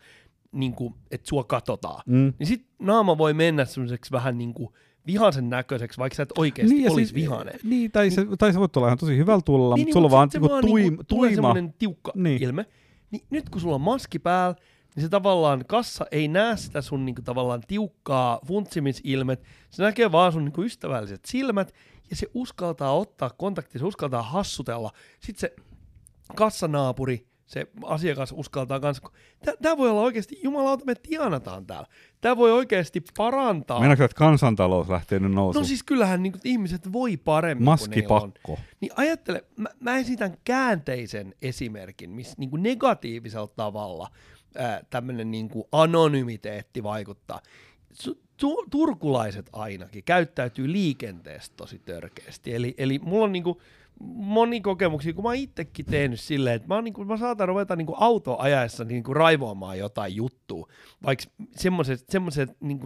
[0.53, 2.03] niin kuin, että sua katsotaan.
[2.07, 2.33] Mm.
[2.38, 4.68] Niin sit naama voi mennä semmoiseksi vähän niin kuin
[5.07, 7.55] vihaisen näköiseksi, vaikka sä et oikeasti niin, olisi siis- vihainen.
[7.64, 10.12] Niin, tai se, tai se voi olla ihan tosi hyvällä tulla, niin, mutta sulla mut
[10.12, 11.35] on vaan sit se niinku tuim, niinku tulee tuima.
[11.35, 12.23] semmoinen tiukka Niin.
[12.25, 12.42] niin.
[12.42, 12.66] ilme.
[13.11, 14.57] Niin nyt kun sulla on maski päällä,
[14.94, 19.42] niin se tavallaan kassa ei näe sitä sun niinku tavallaan tiukkaa funtsimisilmet.
[19.70, 21.74] Se näkee vaan sun niinku ystävälliset silmät
[22.11, 24.90] ja se uskaltaa ottaa kontaktia, se uskaltaa hassutella.
[25.20, 25.57] Sitten se
[26.37, 29.11] kassanaapuri, se asiakas uskaltaa kanssa.
[29.62, 31.88] Tämä voi olla oikeasti, jumalauta, me tienataan täällä.
[32.20, 33.80] Tämä voi oikeasti parantaa.
[33.80, 35.62] Meinaatko, että kansantalous lähtee nyt nousuun?
[35.62, 38.22] No siis kyllähän niin ihmiset voi paremmin kuin niillä on.
[38.22, 38.59] Maskipakko.
[38.80, 44.09] Niin ajattele, mä, mä esitän käänteisen esimerkin, missä niin negatiivisella tavalla
[44.90, 47.40] tämmöinen niin anonymiteetti vaikuttaa.
[48.71, 52.55] Turkulaiset ainakin käyttäytyy liikenteessä tosi törkeästi.
[52.55, 53.59] Eli, eli mulla on niin kuin
[54.01, 57.87] moni kokemuksia, kun mä itsekin tehnyt silleen, että mä, niin kuin, mä saatan ruveta niin
[57.87, 60.69] kuin auto ajaessa niin kuin raivoamaan jotain juttua.
[61.03, 61.25] Vaikka
[61.57, 62.81] semmoisessa niin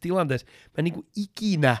[0.00, 1.76] tilanteessa mä niin kuin ikinä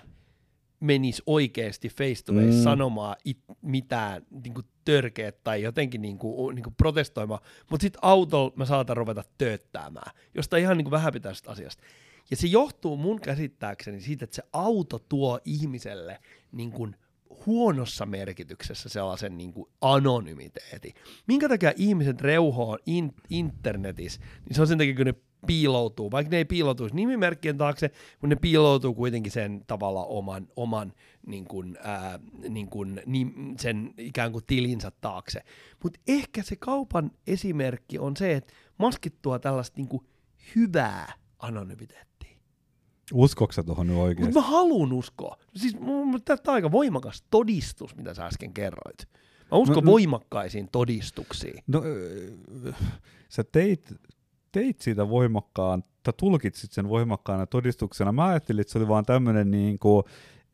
[0.84, 2.62] menisi oikeasti face to face Mm.
[2.62, 7.98] sanomaan it, mitään niin kuin törkeät tai jotenkin niin kuin, niin kuin protestoimaan, mutta sitten
[8.02, 11.82] autolla mä saatan ruveta tööttäämään, josta ihan niin kuin vähäpitäisestä asiasta.
[12.30, 16.20] Ja se johtuu mun käsittääkseni siitä, että se auto tuo ihmiselle
[16.52, 16.96] niin kuin
[17.46, 20.94] huonossa merkityksessä sellaisen niin kuin anonymiteetin.
[21.26, 25.14] Minkä takia ihmiset reuhoo in, internetissä, niin se on sen takia, kun ne
[25.46, 30.92] piiloutuu, vaikka ne ei piiloutuisi nimimerkkien taakse, mutta ne piiloutuu kuitenkin sen tavalla oman, oman
[31.26, 35.40] niin kuin, ää, niin kuin, nim, sen ikään kuin tilinsä taakse.
[35.82, 40.06] Mutta ehkä se kaupan esimerkki on se, että maskit tuo tällaista niin kuin
[40.56, 42.13] hyvää anonymiteettia.
[43.12, 44.34] Uskoksa tuohon nyt oikeasti?
[44.34, 45.36] Mutta mä haluan uskoa.
[45.56, 49.08] Siis mun tämä on aika voimakas todistus, mitä sä äsken kerroit.
[49.50, 51.64] Mä uskon No, no, voimakkaisiin todistuksiin.
[51.66, 51.82] No,
[53.28, 53.94] sä teit,
[54.52, 58.12] teit siitä voimakkaan, tai tulkitsit sen voimakkaana todistuksena.
[58.12, 60.04] Mä ajattelin, että se oli vaan tämmöinen niin kuin,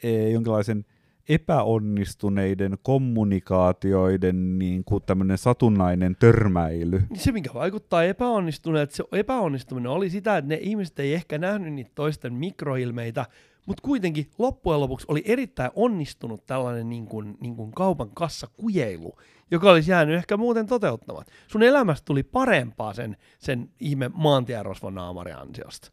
[0.03, 0.85] e, jonkinlaisen
[1.31, 7.03] epäonnistuneiden kommunikaatioiden niin kuin tämmöinen satunnainen törmäily.
[7.15, 11.75] Se, mikä vaikuttaa epäonnistuneet, että se epäonnistuminen oli sitä, että ne ihmiset ei ehkä nähnyt
[11.75, 13.27] niitä toisten mikroilmeitä,
[13.67, 19.13] mutta kuitenkin loppujen lopuksi oli erittäin onnistunut tällainen niin kuin, niin kuin kaupan kassakujeilu,
[19.51, 21.33] joka olisi jäänyt ehkä muuten toteuttamatta.
[21.49, 25.93] Sun elämästä tuli parempaa sen, sen ihme maantierosvon naamari ansiosta.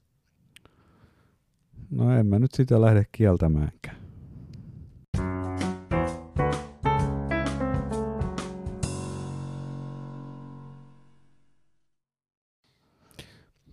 [1.89, 4.06] No en mä nyt sitä lähde kieltämäänkään.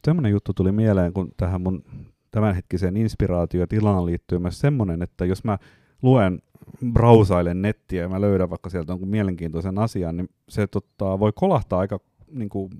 [0.05, 1.85] Tämmöinen juttu tuli mieleen, kun tähän mun
[2.31, 5.59] tämänhetkiseen inspiraatiotilaan liittyy myös semmoinen, että jos mä
[6.03, 6.43] luen,
[6.93, 11.79] brausailen nettiä ja mä löydän vaikka sieltä jonkun mielenkiintoisen asian, niin se tota, voi kolahtaa
[11.79, 12.71] aika niin kuin,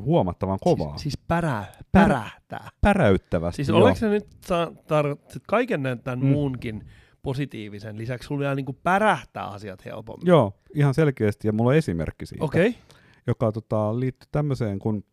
[0.00, 0.90] huomattavan kovaa.
[0.90, 2.68] Siis, siis pärä, pärähtää.
[2.80, 3.56] Päräyttävästi.
[3.56, 3.78] Siis joo.
[3.78, 4.26] oliko se nyt
[4.70, 6.26] tar- kaiken tämän Mm.
[6.26, 6.86] muunkin
[7.22, 10.26] positiivisen lisäksi sulla vielä niinku pärähtää asiat helpommin?
[10.26, 12.68] Joo, ihan selkeästi, ja mulla on esimerkki siitä, Okei.
[12.68, 12.80] Okay.
[13.26, 15.04] joka tota, liittyy tämmöiseen, kun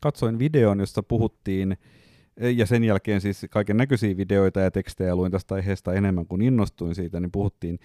[0.00, 1.76] katsoin videon, jossa puhuttiin,
[2.56, 6.94] ja sen jälkeen siis kaiken näköisiä videoita ja tekstejä luin tästä aiheesta enemmän kuin innostuin
[6.94, 7.78] siitä, niin puhuttiin,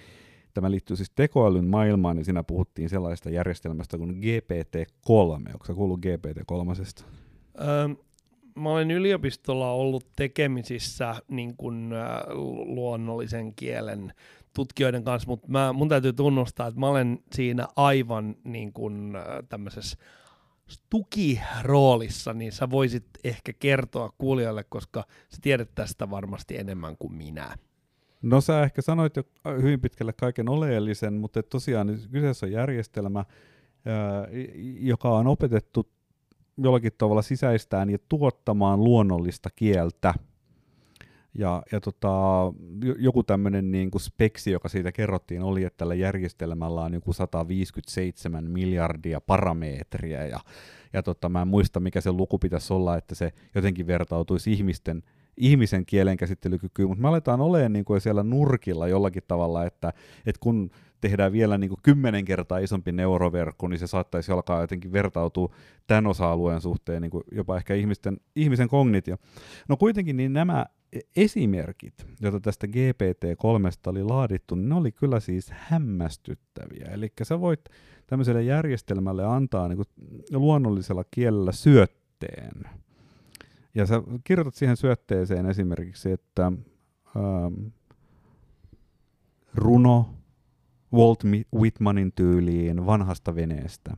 [0.54, 5.54] tämä liittyy siis tekoälyn maailmaan, niin siinä puhuttiin sellaista järjestelmästä kuin GPT-3.
[5.54, 7.04] Onko kuullut GPT-3?
[7.62, 7.90] Öö,
[8.56, 11.90] mä olen yliopistolla ollut tekemisissä niin kuin,
[12.66, 14.14] luonnollisen kielen
[14.54, 19.14] tutkijoiden kanssa, mutta mä, mun täytyy tunnustaa, että mä olen siinä aivan niin kuin,
[19.50, 19.98] tämmöisessä
[20.90, 27.56] tukiroolissa, niin sä voisit ehkä kertoa kuulijoille, koska sä tiedät tästä varmasti enemmän kuin minä.
[28.22, 29.24] No sä ehkä sanoit jo
[29.62, 33.26] hyvin pitkälle kaiken oleellisen, mutta tosiaan kyseessä on järjestelmä,
[34.80, 35.90] joka on opetettu
[36.58, 40.14] jollakin tavalla sisäistään ja tuottamaan luonnollista kieltä.
[41.34, 42.10] Ja, ja tota,
[42.98, 48.44] joku tämmöinen niin kuin speksi, joka siitä kerrottiin, oli, että tällä järjestelmällä on joku 157
[48.44, 50.26] miljardia parametria.
[50.26, 50.40] Ja,
[50.94, 55.04] ja tota, mä en muista, mikä se luku pitäisi olla, että se jotenkin vertautuisi ihmisten
[55.40, 59.94] ihmisen kielenkäsittelykykyyn, mutta me aletaan olemaan niin kuin siellä nurkilla jollakin tavalla, että,
[60.26, 60.70] että kun
[61.02, 65.54] tehdään vielä niin kuin kymmenen kertaa isompi neuroverkko, niin se saattaisi alkaa jotenkin vertautua
[65.88, 69.18] tämän osa-alueen suhteen niin kuin jopa ehkä ihmisten, ihmisen kognitio.
[69.68, 70.66] No kuitenkin niin nämä
[71.16, 76.88] esimerkit, joita tästä GPT-3 oli laadittu, ne oli kyllä siis hämmästyttäviä.
[76.92, 77.60] Eli sä voit
[78.08, 79.88] tämmöiselle järjestelmälle antaa niin kuin
[80.32, 82.64] luonnollisella kielellä syötteen.
[83.76, 87.68] Ja sä kirjoitat siihen syötteeseen esimerkiksi, että ähm,
[89.56, 90.10] runo
[90.94, 91.24] Walt
[91.56, 93.98] Whitmanin tyyliin vanhasta veneestä.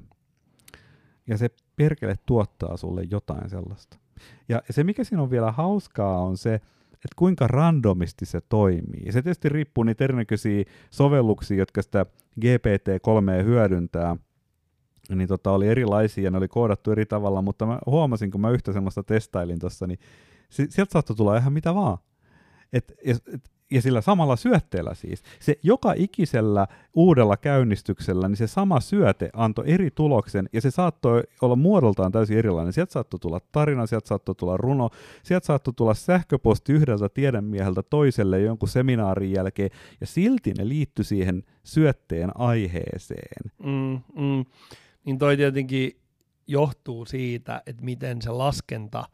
[1.27, 3.97] Ja se perkele tuottaa sulle jotain sellaista.
[4.49, 6.53] Ja se, mikä siinä on vielä hauskaa, on se,
[6.93, 9.11] että kuinka randomisti se toimii.
[9.11, 12.05] Se tietysti riippuu niitä erinäköisiä sovelluksia, jotka sitä
[12.39, 14.15] GPT-3 hyödyntää,
[15.15, 18.49] niin tota, oli erilaisia ja ne oli koodattu eri tavalla, mutta mä huomasin, kun mä
[18.49, 19.99] yhtä semmoista testailin tuossa, niin
[20.49, 21.97] sieltä saattoi tulla ihan mitä vaan.
[22.73, 25.23] Et, et, ja sillä samalla syötteellä siis.
[25.39, 31.23] Se joka ikisellä uudella käynnistyksellä, niin se sama syöte antoi eri tuloksen, ja se saattoi
[31.41, 32.73] olla muodoltaan täysin erilainen.
[32.73, 34.89] Sieltä saattoi tulla tarina, sieltä saattoi tulla runo,
[35.23, 39.69] sieltä saattoi tulla sähköposti yhdeltä tiedemieheltä toiselle jonkun seminaarin jälkeen,
[40.01, 43.51] ja silti ne liittyi siihen syötteen aiheeseen.
[43.63, 44.45] Mm, mm.
[45.05, 45.97] Niin toi tietenkin
[46.47, 49.03] johtuu siitä, että miten se laskenta–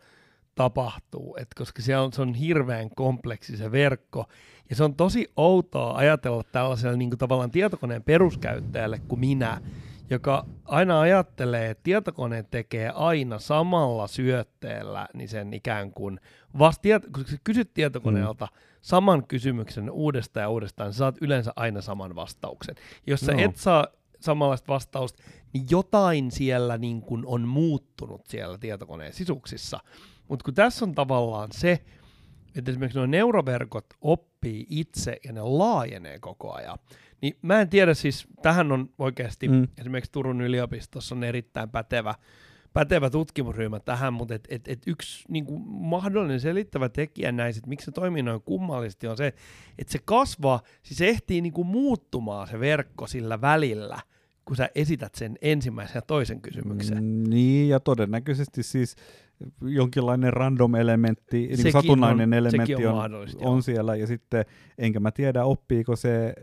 [0.58, 4.26] tapahtuu, et koska se on, se on hirveän kompleksi se verkko,
[4.70, 9.62] ja se on tosi outoa ajatella tällaiselle niin kuin tavallaan tietokoneen peruskäyttäjälle kuin minä,
[10.10, 16.20] joka aina ajattelee, että tietokone tekee aina samalla syötteellä, niin sen ikään kuin,
[16.60, 18.58] vasta, kun sä kysyt tietokoneelta mm.
[18.82, 22.76] saman kysymyksen uudestaan ja uudestaan, sä saat yleensä aina saman vastauksen.
[23.08, 23.40] Jos sä no.
[23.40, 23.88] et saa
[24.20, 29.80] samanlaista vastausta, niin jotain siellä niin kuin on muuttunut siellä tietokoneen sisuksissa.
[30.28, 31.84] Mutta kun tässä on tavallaan se,
[32.56, 36.78] että esimerkiksi nuo neuroverkot oppii itse ja ne laajenee koko ajan,
[37.22, 39.68] niin mä en tiedä siis, tähän on oikeasti, mm.
[39.78, 42.16] esimerkiksi Turun yliopistossa on erittäin pätevä,
[42.74, 47.70] pätevä tutkimusryhmä tähän, mutta et, et, et yksi niin kuin mahdollinen selittävä tekijä näissä, että
[47.70, 49.34] miksi se toimii noin kummallisesti, on se,
[49.78, 54.00] että se kasvaa, siis se ehtii niin kuin muuttumaan se verkko sillä välillä,
[54.48, 57.04] kun sä esität sen ensimmäisen ja toisen kysymyksen.
[57.04, 58.96] Mm, niin, ja todennäköisesti siis
[59.62, 64.46] jonkinlainen random elementti, niin satunnainen on, elementti on, on, on siellä, ja sitten
[64.78, 66.34] enkä mä tiedä, oppiiko se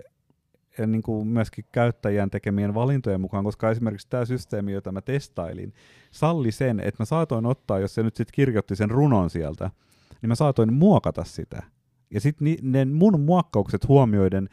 [0.78, 5.72] eh, niin kuin myöskin käyttäjän tekemien valintojen mukaan, koska esimerkiksi tämä systeemi, jota mä testailin,
[6.10, 9.70] salli sen, että mä saatoin ottaa, jos se nyt sitten kirjoitti sen runon sieltä,
[10.22, 11.62] niin mä saatoin muokata sitä.
[12.10, 14.48] Ja sitten ne mun muokkaukset huomioiden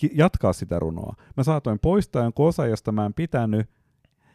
[0.00, 1.14] ki- jatkaa sitä runoa.
[1.36, 3.66] Mä saatoin poistaa jonkun osa, josta mä en pitänyt,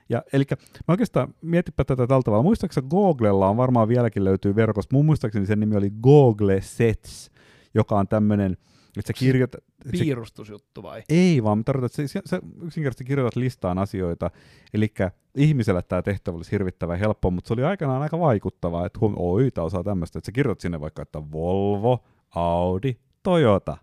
[0.09, 0.43] ja, eli
[0.87, 2.43] mä oikeastaan mietipä tätä tällä tavalla.
[2.43, 4.95] Muistaakseni Googlella on varmaan vieläkin löytyy verkosta.
[4.95, 7.31] Mun muistaakseni sen nimi oli Google Sets,
[7.73, 8.51] joka on tämmöinen,
[8.97, 9.63] että sä kirjoitat...
[9.91, 11.03] Piirustusjuttu vai?
[11.09, 14.31] Ei vaan, mä tarkoitan, että sä, sä yksinkertaisesti kirjoitat listaan asioita.
[14.73, 14.93] Eli
[15.37, 19.51] ihmiselle tämä tehtävä olisi hirvittävän helppo, mutta se oli aikanaan aika vaikuttavaa, että huom, oi,
[19.59, 20.19] osaa tämmöistä.
[20.19, 22.03] Että sä kirjoitat sinne vaikka, että Volvo,
[22.35, 23.77] Audi, Toyota,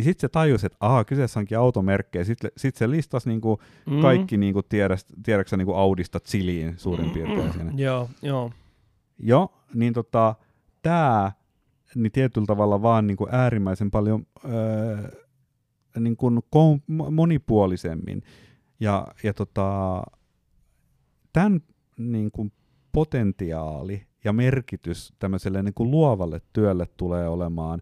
[0.00, 3.60] niin sitten se tajusi, että aha, kyseessä onkin automerkki, ja sitten sit se listasi niinku
[3.86, 4.00] mm.
[4.00, 7.12] kaikki niinku tiedäks, tiedäksä niinku Audista Chiliin suurin mm.
[7.12, 7.72] piirtein siinä.
[7.76, 8.52] Joo, joo.
[9.18, 10.34] Joo, niin tota,
[10.82, 11.32] tämä
[11.94, 15.08] niin tietyllä tavalla vaan niinku äärimmäisen paljon öö,
[15.98, 18.22] niinku kom, monipuolisemmin.
[18.80, 20.02] Ja, ja tota,
[21.32, 21.60] tämän
[21.98, 22.52] niinku
[22.92, 27.80] potentiaali ja merkitys tämmöiselle niinku luovalle työlle tulee olemaan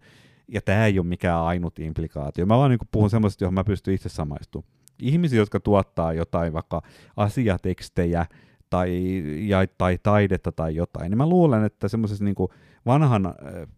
[0.49, 2.47] ja tämä ei ole mikään ainut implikaatio.
[2.47, 4.73] Mä vaan niin puhun semmoisesta, johon mä pystyn itse samaistumaan.
[4.99, 6.83] Ihmisiä, jotka tuottaa jotain vaikka
[7.17, 8.27] asiatekstejä
[8.71, 12.35] tai, ja, tai taidetta tai jotain, niin mä luulen, että semmoisessa niin
[12.87, 13.35] vanhan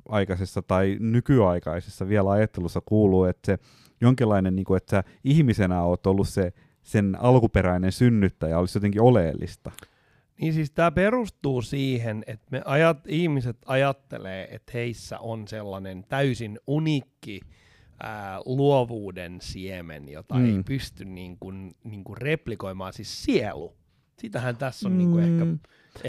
[0.09, 3.59] aikaisessa tai nykyaikaisessa vielä ajattelussa kuuluu, että se
[4.01, 6.53] jonkinlainen, niin kuin, että sä ihmisenä oot ollut se
[6.83, 9.71] sen alkuperäinen synnyttäjä olisi jotenkin oleellista.
[10.41, 16.59] Niin siis tämä perustuu siihen, että me ajat, ihmiset ajattelee, että heissä on sellainen täysin
[16.67, 17.41] unikki
[18.03, 20.45] ää, luovuuden siemen, jota mm.
[20.45, 23.77] ei pysty niin kuin, niin kuin replikoimaan, siis sielu.
[24.19, 25.59] Sitähän tässä on niin kuin ehkä Mm.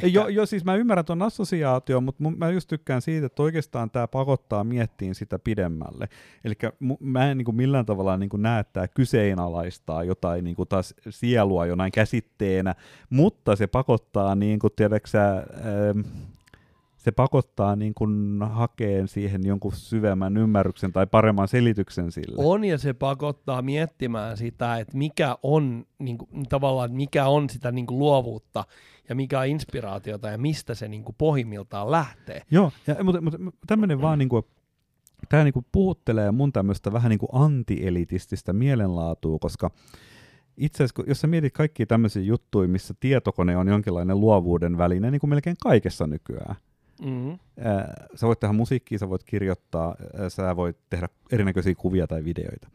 [0.04, 4.08] Joo, jo, siis mä ymmärrän tuon assosiaation, mutta mä just tykkään siitä, että oikeastaan tämä
[4.08, 6.10] pakottaa miettiin sitä pidemmälle.
[6.44, 6.54] Eli
[7.00, 10.70] mä en niin kuin millään tavalla niin kuin näe, että tämä kyseenalaistaa jotain niin kuin
[10.70, 12.76] taas sielua jonain käsitteenä,
[13.10, 16.00] mutta se pakottaa, niin kuin, tiedäksä, ähm,
[17.02, 22.36] se pakottaa niin kuin hakeen siihen jonkun syvemmän ymmärryksen tai paremman selityksen sille.
[22.46, 27.72] On ja se pakottaa miettimään sitä, että mikä on niin kuin, tavallaan, mikä on sitä
[27.72, 28.64] niin kuin luovuutta
[29.10, 32.42] ja mikä on inspiraatiota ja mistä se niin kuin pohjimmiltaan lähtee.
[32.52, 34.44] Joo, ja, mutta, mutta tämmöinen vaan niin kuin,
[35.30, 39.72] tämä niin kuin puhuttelee mun tämmöistä vähän niin kuin antielitististä mielenlaatua, koska
[40.58, 45.20] itse asiassa, jos sä mietit kaikkia tämmöisiä juttuja, missä tietokone on jonkinlainen luovuuden väline, niin
[45.20, 46.56] kuin melkein kaikessa nykyään,
[47.02, 47.38] Mm-hmm.
[48.16, 49.96] Sä voit tehdä musiikkia, sä voit kirjoittaa,
[50.28, 52.68] sä voit tehdä erinäköisiä kuvia tai videoita.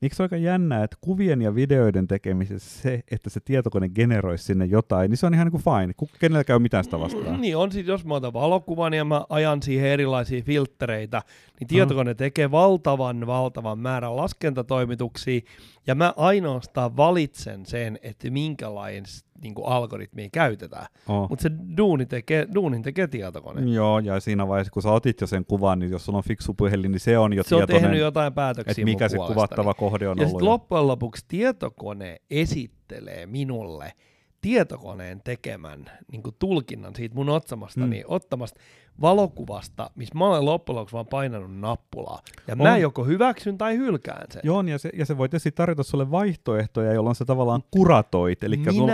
[0.00, 4.44] Niin se on aika jännää, että kuvien ja videoiden tekemisessä se, että se tietokone generoisi
[4.44, 6.08] sinne jotain, niin se on ihan niin kuin fine.
[6.18, 7.40] Kenelläkään ei ole mitään sitä vastaan.
[7.40, 11.22] Niin on siis, jos mä otan valokuvan ja mä ajan siihen erilaisia filtreitä,
[11.60, 12.18] niin tietokone uh-huh.
[12.18, 15.40] tekee valtavan, valtavan määrän laskentatoimituksia,
[15.86, 19.04] ja mä ainoastaan valitsen sen, että minkälainen
[19.42, 20.86] niin kuin algoritmia käytetään.
[21.08, 21.28] Oh.
[21.28, 23.70] Mutta se duuni tekee, duunin tekee tietokone.
[23.70, 26.54] Joo, ja siinä vaiheessa, kun sä otit jo sen kuvan, niin jos sulla on fiksu
[26.54, 27.68] puhelin, niin se on jo se tietoinen.
[27.68, 30.42] Se on tehnyt jotain päätöksiä Että mikä se kuvattava kohde on ja ollut.
[30.42, 33.92] Ja loppujen lopuksi tietokone esittelee minulle
[34.40, 37.90] tietokoneen tekemän niin kuin tulkinnan siitä mun ottamasta, mm.
[37.90, 38.60] niin, ottamasta
[39.00, 42.22] valokuvasta, missä mä olen loppujen lopuksi vaan painanut nappulaa.
[42.46, 42.62] Ja on.
[42.62, 44.40] mä joko hyväksyn tai hylkään sen.
[44.44, 48.44] Joo, ja se, ja se voi tietysti tarjota sulle vaihtoehtoja, jolloin sä tavallaan kuratoit.
[48.44, 48.86] Eli Minä sul...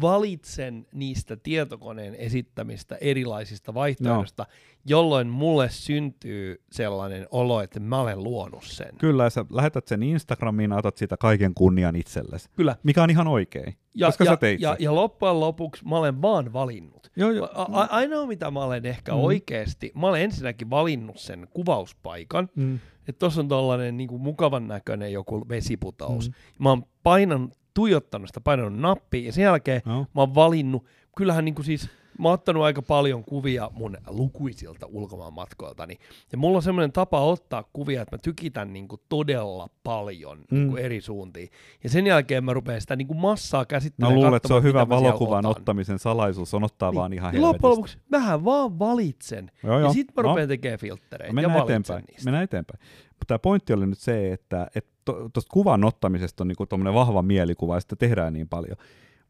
[0.00, 4.56] valitsen niistä tietokoneen esittämistä erilaisista vaihtoehdoista, Joo.
[4.86, 8.92] jolloin mulle syntyy sellainen olo, että mä olen luonut sen.
[8.98, 12.48] Kyllä, ja sä lähetät sen Instagramiin, otat siitä kaiken kunnian itsellesi.
[12.56, 12.76] Kyllä.
[12.82, 16.22] Mikä on ihan oikein, ja, koska ja, sä teit ja, ja loppujen lopuksi mä olen
[16.22, 17.10] vaan valinnut.
[17.16, 17.48] Joo, joo.
[17.54, 19.18] A- ainoa, mitä mä olen ehkä mm.
[19.48, 22.78] Oikeasti, mä olen ensinnäkin valinnut sen kuvauspaikan, mm.
[23.08, 26.28] että tuossa on tuollainen niin mukavan näköinen joku vesiputous.
[26.28, 26.34] Mm.
[26.58, 30.06] Mä oon painan, tuijottanut sitä, painanut nappia, ja sen jälkeen no.
[30.14, 34.86] mä oon valinnut, kyllähän niin kuin siis mä oon ottanut aika paljon kuvia mun lukuisilta
[34.86, 35.98] ulkomaanmatkoiltani.
[36.32, 40.58] Ja mulla on semmoinen tapa ottaa kuvia, että mä tykitän niinku todella paljon mm.
[40.58, 41.48] niinku eri suuntiin.
[41.84, 44.14] Ja sen jälkeen mä rupean sitä niinku massaa käsittelemään.
[44.14, 46.98] Mä luulen, että se on hyvä valokuvan ottamisen salaisuus, on ottaa niin.
[46.98, 47.48] vaan ihan helvetistä.
[47.48, 49.50] Loppujen lopuksi mähän vaan valitsen.
[49.62, 49.88] Joo, joo.
[49.88, 50.48] Ja sit mä rupean no.
[50.48, 52.04] tekemään filttereitä ja eteenpäin.
[52.08, 52.24] niistä.
[52.24, 52.80] Mennään eteenpäin.
[53.08, 54.66] Mutta tämä pointti oli nyt se, että
[55.04, 58.76] tuosta to, kuvan ottamisesta on niinku vahva mielikuva, ja sitä tehdään niin paljon.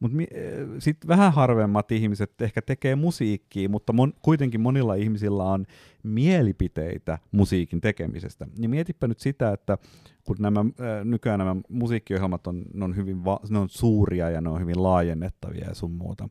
[0.00, 5.66] Mutta eh, sitten vähän harvemmat ihmiset ehkä tekee musiikkia, mutta mon, kuitenkin monilla ihmisillä on
[6.02, 8.46] mielipiteitä musiikin tekemisestä.
[8.58, 9.78] Niin mietipä nyt sitä, että
[10.24, 14.40] kun nämä, äh, nykyään nämä musiikkiohjelmat on, ne on hyvin va- ne on suuria ja
[14.40, 16.28] ne on hyvin laajennettavia ja sun muuta,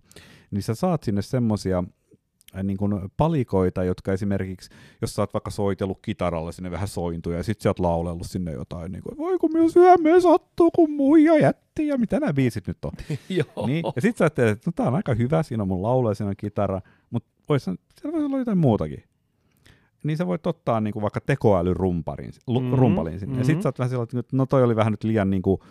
[0.52, 1.84] niin sä saat sinne semmosia
[2.64, 4.70] niin kuin palikoita, jotka esimerkiksi,
[5.02, 8.52] jos sä oot vaikka soitellut kitaralla sinne vähän sointuja, ja sit sä oot laulellut sinne
[8.52, 12.68] jotain, niin kuin, voi kun minun syömeen sattuu, kun muija jätti, ja mitä nämä biisit
[12.68, 12.92] nyt on.
[13.68, 16.10] niin, ja sit sä ajattelet, että no, tää on aika hyvä, siinä on mun laulu
[16.10, 17.80] ja siinä on kitara, mutta vois, siellä
[18.12, 19.04] voisi olla jotain muutakin.
[20.04, 23.40] Niin sä voit ottaa niin kuin vaikka tekoälyrumparin, mm-hmm, rumpalin sinne, mm-hmm.
[23.40, 25.62] ja sit sä oot vähän sellainen, että no toi oli vähän nyt liian niin kuin,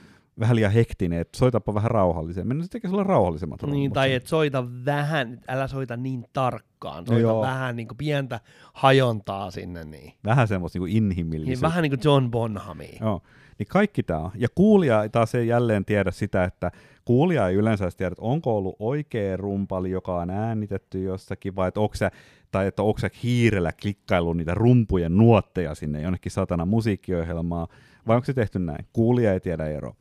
[0.41, 2.49] vähän liian hektinen, että soitapa vähän rauhallisemmin.
[2.49, 7.41] Mennään sitten sulle rauhallisemmat Niin, tai että soita vähän, älä soita niin tarkkaan, soita no
[7.41, 8.41] vähän niin kuin pientä
[8.73, 9.85] hajontaa sinne.
[9.85, 10.13] Niin.
[10.25, 11.51] Vähän semmoista niin inhimillistä.
[11.51, 12.99] Niin, vähän niin kuin John Bonhamia.
[13.01, 13.23] Joo,
[13.59, 14.31] niin kaikki tämä on.
[14.35, 16.71] Ja kuulija taas ei jälleen tiedä sitä, että
[17.07, 21.81] kuulija ei yleensä tiedä, että onko ollut oikea rumpali, joka on äänitetty jossakin, vai että
[21.81, 22.11] onko se,
[22.51, 27.69] tai että onko se hiirellä klikkailu niitä rumpujen nuotteja sinne jonnekin satana musiikkiohjelmaa,
[28.07, 28.87] vai onko se tehty näin?
[28.93, 29.93] Kuulija ei tiedä ero.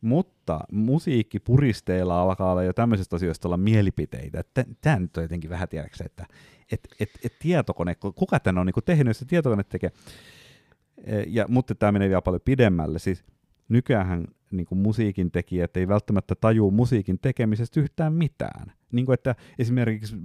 [0.00, 4.44] Mutta musiikkipuristeilla alkaa olla jo tämmöisestä asioista olla mielipiteitä.
[4.80, 6.26] Tämä nyt on jotenkin vähän tiedäksä, että
[6.72, 9.90] et, et, et tietokone, kuka tänne on niinku tehnyt, jos se tietokone tekee.
[11.04, 12.98] E, ja, mutta tämä menee vielä paljon pidemmälle.
[12.98, 13.24] Siis
[13.68, 18.72] nykyään niin kuin musiikin tekijät ei välttämättä tajua musiikin tekemisestä yhtään mitään.
[18.92, 20.16] Niin kuin, että esimerkiksi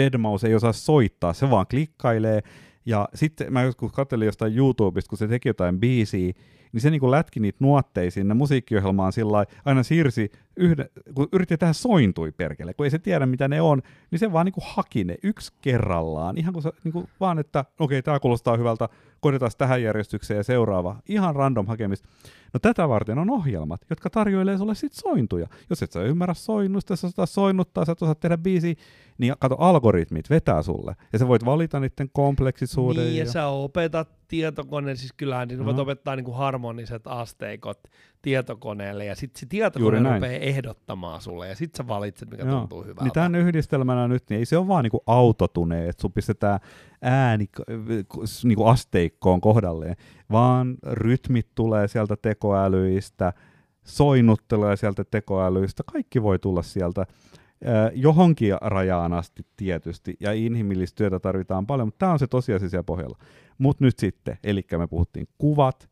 [0.00, 2.42] Deadmau5 ei osaa soittaa, se vaan klikkailee,
[2.86, 6.32] ja sitten mä joskus katselin jostain YouTubesta, kun se teki jotain biisiä,
[6.72, 11.72] niin se niin lätki niitä nuotteja sinne musiikkiohjelmaan sillä aina siirsi, yhden, kun yritti tehdä
[11.72, 15.16] sointui perkele, kun ei se tiedä mitä ne on, niin se vaan niin haki ne
[15.22, 18.88] yksi kerrallaan, ihan kuin, se, niin kuin vaan, että okei, okay, tämä kuulostaa hyvältä,
[19.22, 20.96] korjataan tähän järjestykseen ja seuraava.
[21.08, 22.08] Ihan random hakemista.
[22.54, 25.48] No tätä varten on ohjelmat, jotka tarjoilee sulle sit sointuja.
[25.70, 28.76] Jos et sä ymmärrä soinnusta, sä soinnuttaa, sä et osaa tehdä biisi,
[29.18, 30.96] niin kato, algoritmit vetää sulle.
[31.12, 33.04] Ja sä voit valita niiden kompleksisuuden.
[33.04, 35.82] Niin, ja, ja sä opetat tietokoneen, siis kyllähän niin voit Mhm.
[35.82, 37.80] opettaa niin kuin harmoniset asteikot
[38.22, 40.14] tietokoneelle, ja sitten se Juuri tietokone näin.
[40.14, 42.58] rupeaa ehdottamaan sulle, ja sitten sä valitset, mikä Joo.
[42.58, 43.02] tuntuu hyvältä.
[43.04, 46.60] Niin tämän yhdistelmänä nyt, niin ei se ole vaan niinku autotune, että sun pistetään
[47.02, 47.60] ääni k-
[48.44, 49.96] niinku asteikkoon kohdalleen,
[50.30, 53.32] vaan rytmit tulee sieltä tekoälyistä,
[53.84, 57.06] soinnut tulee sieltä tekoälyistä, kaikki voi tulla sieltä
[57.94, 62.82] johonkin rajaan asti tietysti, ja inhimillistä työtä tarvitaan paljon, mutta tämä on se tosiasia siellä
[62.84, 63.18] pohjalla.
[63.58, 65.88] Mutta nyt sitten, eli me puhuttiin kuvat,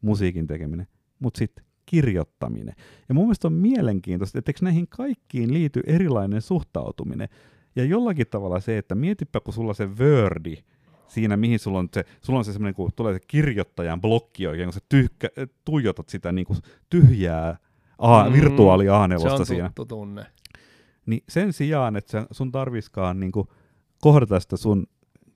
[0.00, 0.86] musiikin tekeminen,
[1.18, 2.74] mutta sitten kirjoittaminen.
[3.08, 7.28] Ja mun mielestä on mielenkiintoista, että eikö näihin kaikkiin liity erilainen suhtautuminen.
[7.76, 10.56] Ja jollakin tavalla se, että mietipä, kun sulla se Wordi,
[11.08, 14.66] siinä mihin sulla on se, sulla on se semmoinen, kun tulee se kirjoittajan blokki oikein,
[14.66, 15.28] kun sä tyhkä,
[15.64, 16.58] tuijotat sitä niin kuin
[16.90, 17.56] tyhjää
[17.98, 19.66] A, Mm, virtuaali se A4 on siinä.
[19.74, 20.26] tuttu tunne.
[21.06, 23.48] Niin sen sijaan, että sun tarviskaan niin kuin
[24.00, 24.86] kohdata sitä sun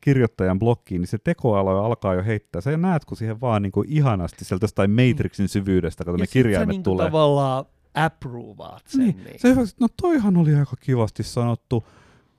[0.04, 2.60] kirjoittajan blokkiin, niin se tekoäly alkaa jo heittää.
[2.60, 6.26] Sä näet, kun siihen vaan niin kuin ihanasti sieltä jostain Matrixin syvyydestä, kun ne ja
[6.26, 7.06] sä kirjaimet niinku tulee.
[7.06, 9.00] tavallaan approvaat sen.
[9.00, 11.84] Niin, Niin, Se hyväksyt, no toihan oli aika kivasti sanottu.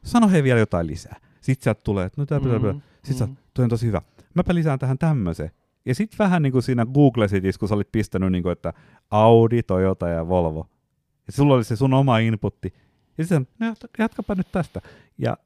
[0.04, 1.16] Sano hei vielä jotain lisää.
[1.42, 2.74] Sitten sieltä tulee, että no tää, tää, tää.
[2.74, 3.36] Mm, Sitten sä, mm.
[3.54, 4.02] toi on tosi hyvä.
[4.34, 5.52] Mäpä lisään tähän tämmöisen.
[5.86, 8.74] Ja sitten vähän niin kuin siinä Google Cities, kun sä olit pistänyt, niin kuin, että
[9.12, 10.70] Audi, Toyota ja Volvo.
[11.28, 12.74] Ja sulla oli se sun oma inputti.
[13.18, 14.82] Ja sitten no jat- jatkapa nyt tästä.
[15.18, 15.38] Ja,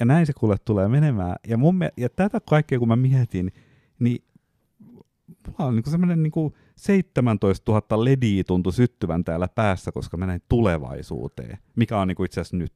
[0.00, 1.36] ja näin se kuule tulee menemään.
[1.46, 3.52] Ja, mun, ja tätä kaikkea kun mä mietin,
[3.98, 4.24] niin
[5.46, 6.32] mulla on niin semmoinen niin
[6.76, 12.40] 17 000 lediä tuntui syttyvän täällä päässä, koska mä näin tulevaisuuteen, mikä on niin itse
[12.40, 12.72] asiassa nyt.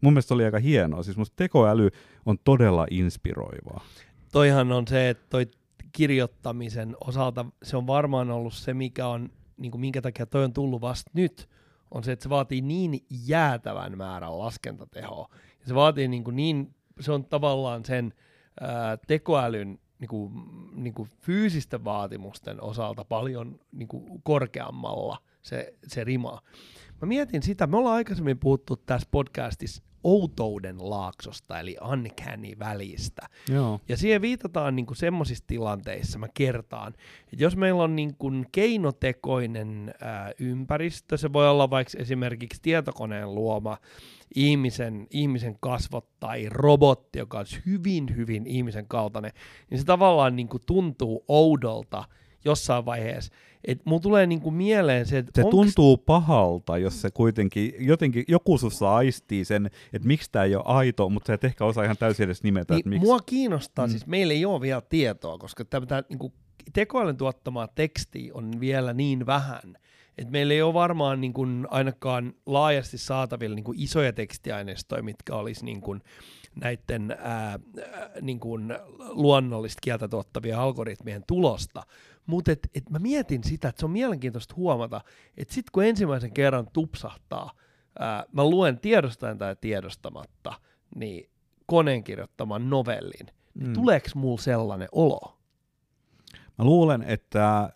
[0.00, 1.02] Mun mielestä oli aika hienoa.
[1.02, 1.90] Siis musta tekoäly
[2.26, 3.84] on todella inspiroivaa.
[4.32, 5.46] Toihan on se, että toi
[5.92, 10.80] kirjoittamisen osalta se on varmaan ollut se, mikä on, niin minkä takia toi on tullut
[10.80, 11.48] vasta nyt,
[11.94, 15.28] on se, että se vaatii niin jäätävän määrän laskentatehoa.
[15.60, 18.14] Ja se vaatii niin, kuin niin se on tavallaan sen
[18.60, 20.32] ää, tekoälyn niin kuin,
[20.74, 26.42] niin kuin fyysisten vaatimusten osalta paljon niin kuin korkeammalla se, se rima.
[27.02, 33.22] Mä mietin sitä, me ollaan aikaisemmin puhuttu tässä podcastissa outouden laaksosta, eli uncanny välistä.
[33.48, 33.80] Joo.
[33.88, 36.94] Ja siihen viitataan niin semmoisissa tilanteissa, mä kertaan,
[37.32, 43.34] että jos meillä on niin kuin keinotekoinen ää, ympäristö, se voi olla vaikka esimerkiksi tietokoneen
[43.34, 43.78] luoma
[44.34, 49.32] ihmisen, ihmisen kasvot tai robotti, joka on hyvin, hyvin ihmisen kaltainen,
[49.70, 52.04] niin se tavallaan niin kuin tuntuu oudolta
[52.44, 53.32] jossain vaiheessa.
[53.64, 57.72] Et mulla tulee niin kuin mieleen se, että Se onks- tuntuu pahalta, jos se kuitenkin,
[57.78, 61.64] jotenkin joku sussa aistii sen, että miksi tämä ei ole aito, mutta sä et ehkä
[61.64, 63.06] osaa ihan täysin edes nimetä, että Niin, miksi.
[63.06, 63.90] mua kiinnostaa, Mm.
[63.90, 66.32] siis meillä ei ole vielä tietoa, koska tämä niin
[66.72, 69.76] tekoälyn tuottamaa tekstiä on vielä niin vähän,
[70.18, 75.34] että meillä ei ole varmaan niin kuin, ainakaan laajasti saatavilla niin kuin isoja tekstiaineistoja, mitkä
[75.36, 76.00] olisi niin kuin,
[76.62, 77.58] näiden ää, ää,
[78.20, 78.74] niin kuin
[79.08, 81.82] luonnollista kieltä tuottavia algoritmien tulosta.
[82.26, 85.00] Mutta et, et mä mietin sitä, että se on mielenkiintoista huomata,
[85.36, 87.50] että sitten kun ensimmäisen kerran tupsahtaa,
[87.98, 90.52] ää, mä luen tiedostaen tai tiedostamatta,
[90.96, 91.30] niin
[91.66, 93.72] koneen kirjoittaman novellin, niin Mm.
[93.72, 95.38] tuleeko mulla sellainen olo?
[96.58, 97.72] Mä luulen, että,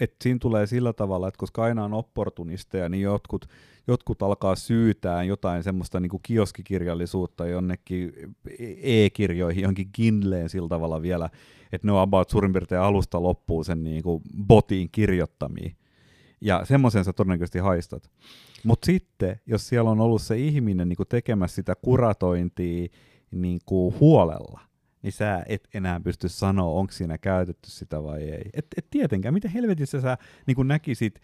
[0.00, 3.46] että siinä tulee sillä tavalla, että koska aina on opportunisteja, niin jotkut,
[3.86, 8.12] jotkut alkaa syytää jotain semmoista niin kuin kioskikirjallisuutta jonnekin
[8.82, 11.30] e-kirjoihin, johonkin Kindleen sillä tavalla vielä,
[11.72, 15.70] että ne on about suurin piirtein alusta loppuun sen niin kuin botiin kirjoittamia.
[16.40, 18.10] Ja semmoisen sä todennäköisesti haistat.
[18.64, 22.88] Mutta sitten, jos siellä on ollut se ihminen niin kuin tekemässä sitä kuratointia
[23.30, 24.60] niin kuin huolella,
[25.02, 28.50] niin sä et enää pysty sanoa, onko siinä käytetty sitä vai ei.
[28.54, 31.20] Et, et tietenkään, miten helvetissä sä niin kuin näkisit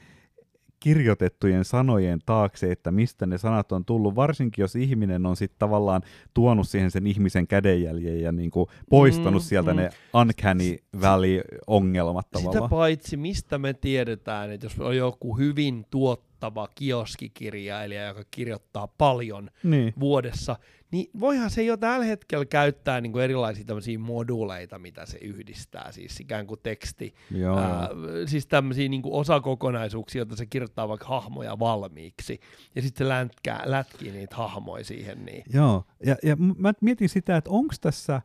[0.80, 6.02] kirjoitettujen sanojen taakse, että mistä ne sanat on tullut, varsinkin jos ihminen on sitten tavallaan
[6.34, 9.76] tuonut siihen sen ihmisen kädenjäljen ja niin kuin poistanut Mm, sieltä mm.
[9.76, 12.70] ne uncanny valley-ongelmat Sitä tavallaan.
[12.70, 19.94] paitsi, mistä me tiedetään, että jos on joku hyvin tuottava kioskikirjailija, joka kirjoittaa paljon Niin.
[20.00, 20.56] vuodessa,
[20.90, 25.92] niin voihan se jo tällä hetkellä käyttää niin kuin erilaisia tämmöisiä moduuleita, mitä se yhdistää,
[25.92, 27.58] siis ikään kuin teksti, Joo.
[27.58, 27.88] ää,
[28.26, 32.40] siis tämmöisiä niin kuin osakokonaisuuksia, joita se kirjoittaa vaikka hahmoja valmiiksi,
[32.74, 37.36] ja sitten se lätkää, lätkii niitä hahmoja siihen, niin Joo, ja, ja mä mietin sitä,
[37.36, 38.22] että onko tässä,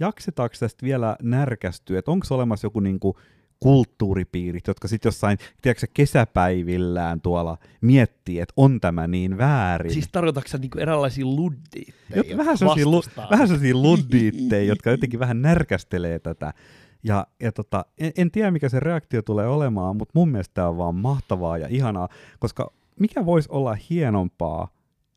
[0.00, 3.16] jaksetaanko tästä vielä närkästyä, että onko olemassa joku niinku
[3.60, 9.92] kulttuuripiirit, jotka sitten jossain tiedätkö, kesäpäivillään tuolla miettii, että on tämä niin väärin.
[9.92, 16.18] Siis tarkoitatko niinku eräänlaisia luddiitteja, vähän sellaisia, lu- vähän sellaisia luddiitteja, jotka jotenkin vähän närkästelee
[16.18, 16.52] tätä.
[17.02, 20.68] Ja, ja tota, en, en tiedä, mikä se reaktio tulee olemaan, mutta mun mielestä tämä
[20.68, 22.08] on vaan mahtavaa ja ihanaa,
[22.38, 24.68] koska mikä voisi olla hienompaa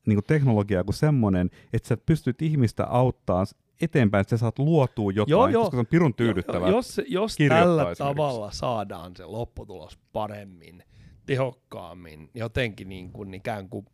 [0.06, 3.44] niin kuin teknologiaa kuin semmoinen, että sä pystyt ihmistä auttaa
[3.84, 5.62] eteenpäin, että sä saat luotua jotain, joo, joo.
[5.62, 6.70] koska se on pirun tyydyttävää.
[6.70, 10.82] Jos, jos tällä tavalla saadaan se lopputulos paremmin,
[11.26, 13.86] tehokkaammin, jotenkin niin kuin ikään kuin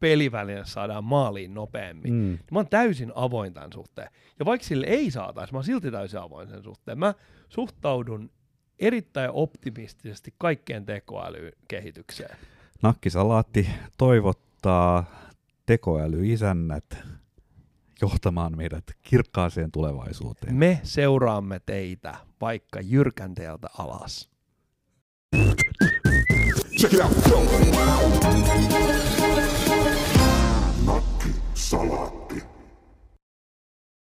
[0.00, 2.12] peliväline saadaan maaliin nopeammin.
[2.12, 2.18] Mm.
[2.18, 4.08] Niin mä oon täysin avoin tämän suhteen.
[4.38, 6.98] Ja vaikka sille ei saataisi, mä oon silti täysin avoin sen suhteen.
[6.98, 7.14] Mä
[7.48, 8.30] suhtaudun
[8.78, 12.36] erittäin optimistisesti kaikkeen tekoälykehitykseen.
[12.82, 13.68] Nakkisalaatti
[13.98, 15.04] toivottaa
[15.66, 16.84] tekoälyisännät
[18.00, 20.54] johtamaan meidät kirkkaaseen tulevaisuuteen.
[20.54, 24.30] Me seuraamme teitä vaikka jyrkänteeltä alas.
[26.80, 27.12] Check it out.
[30.86, 32.27] Nakki Salat.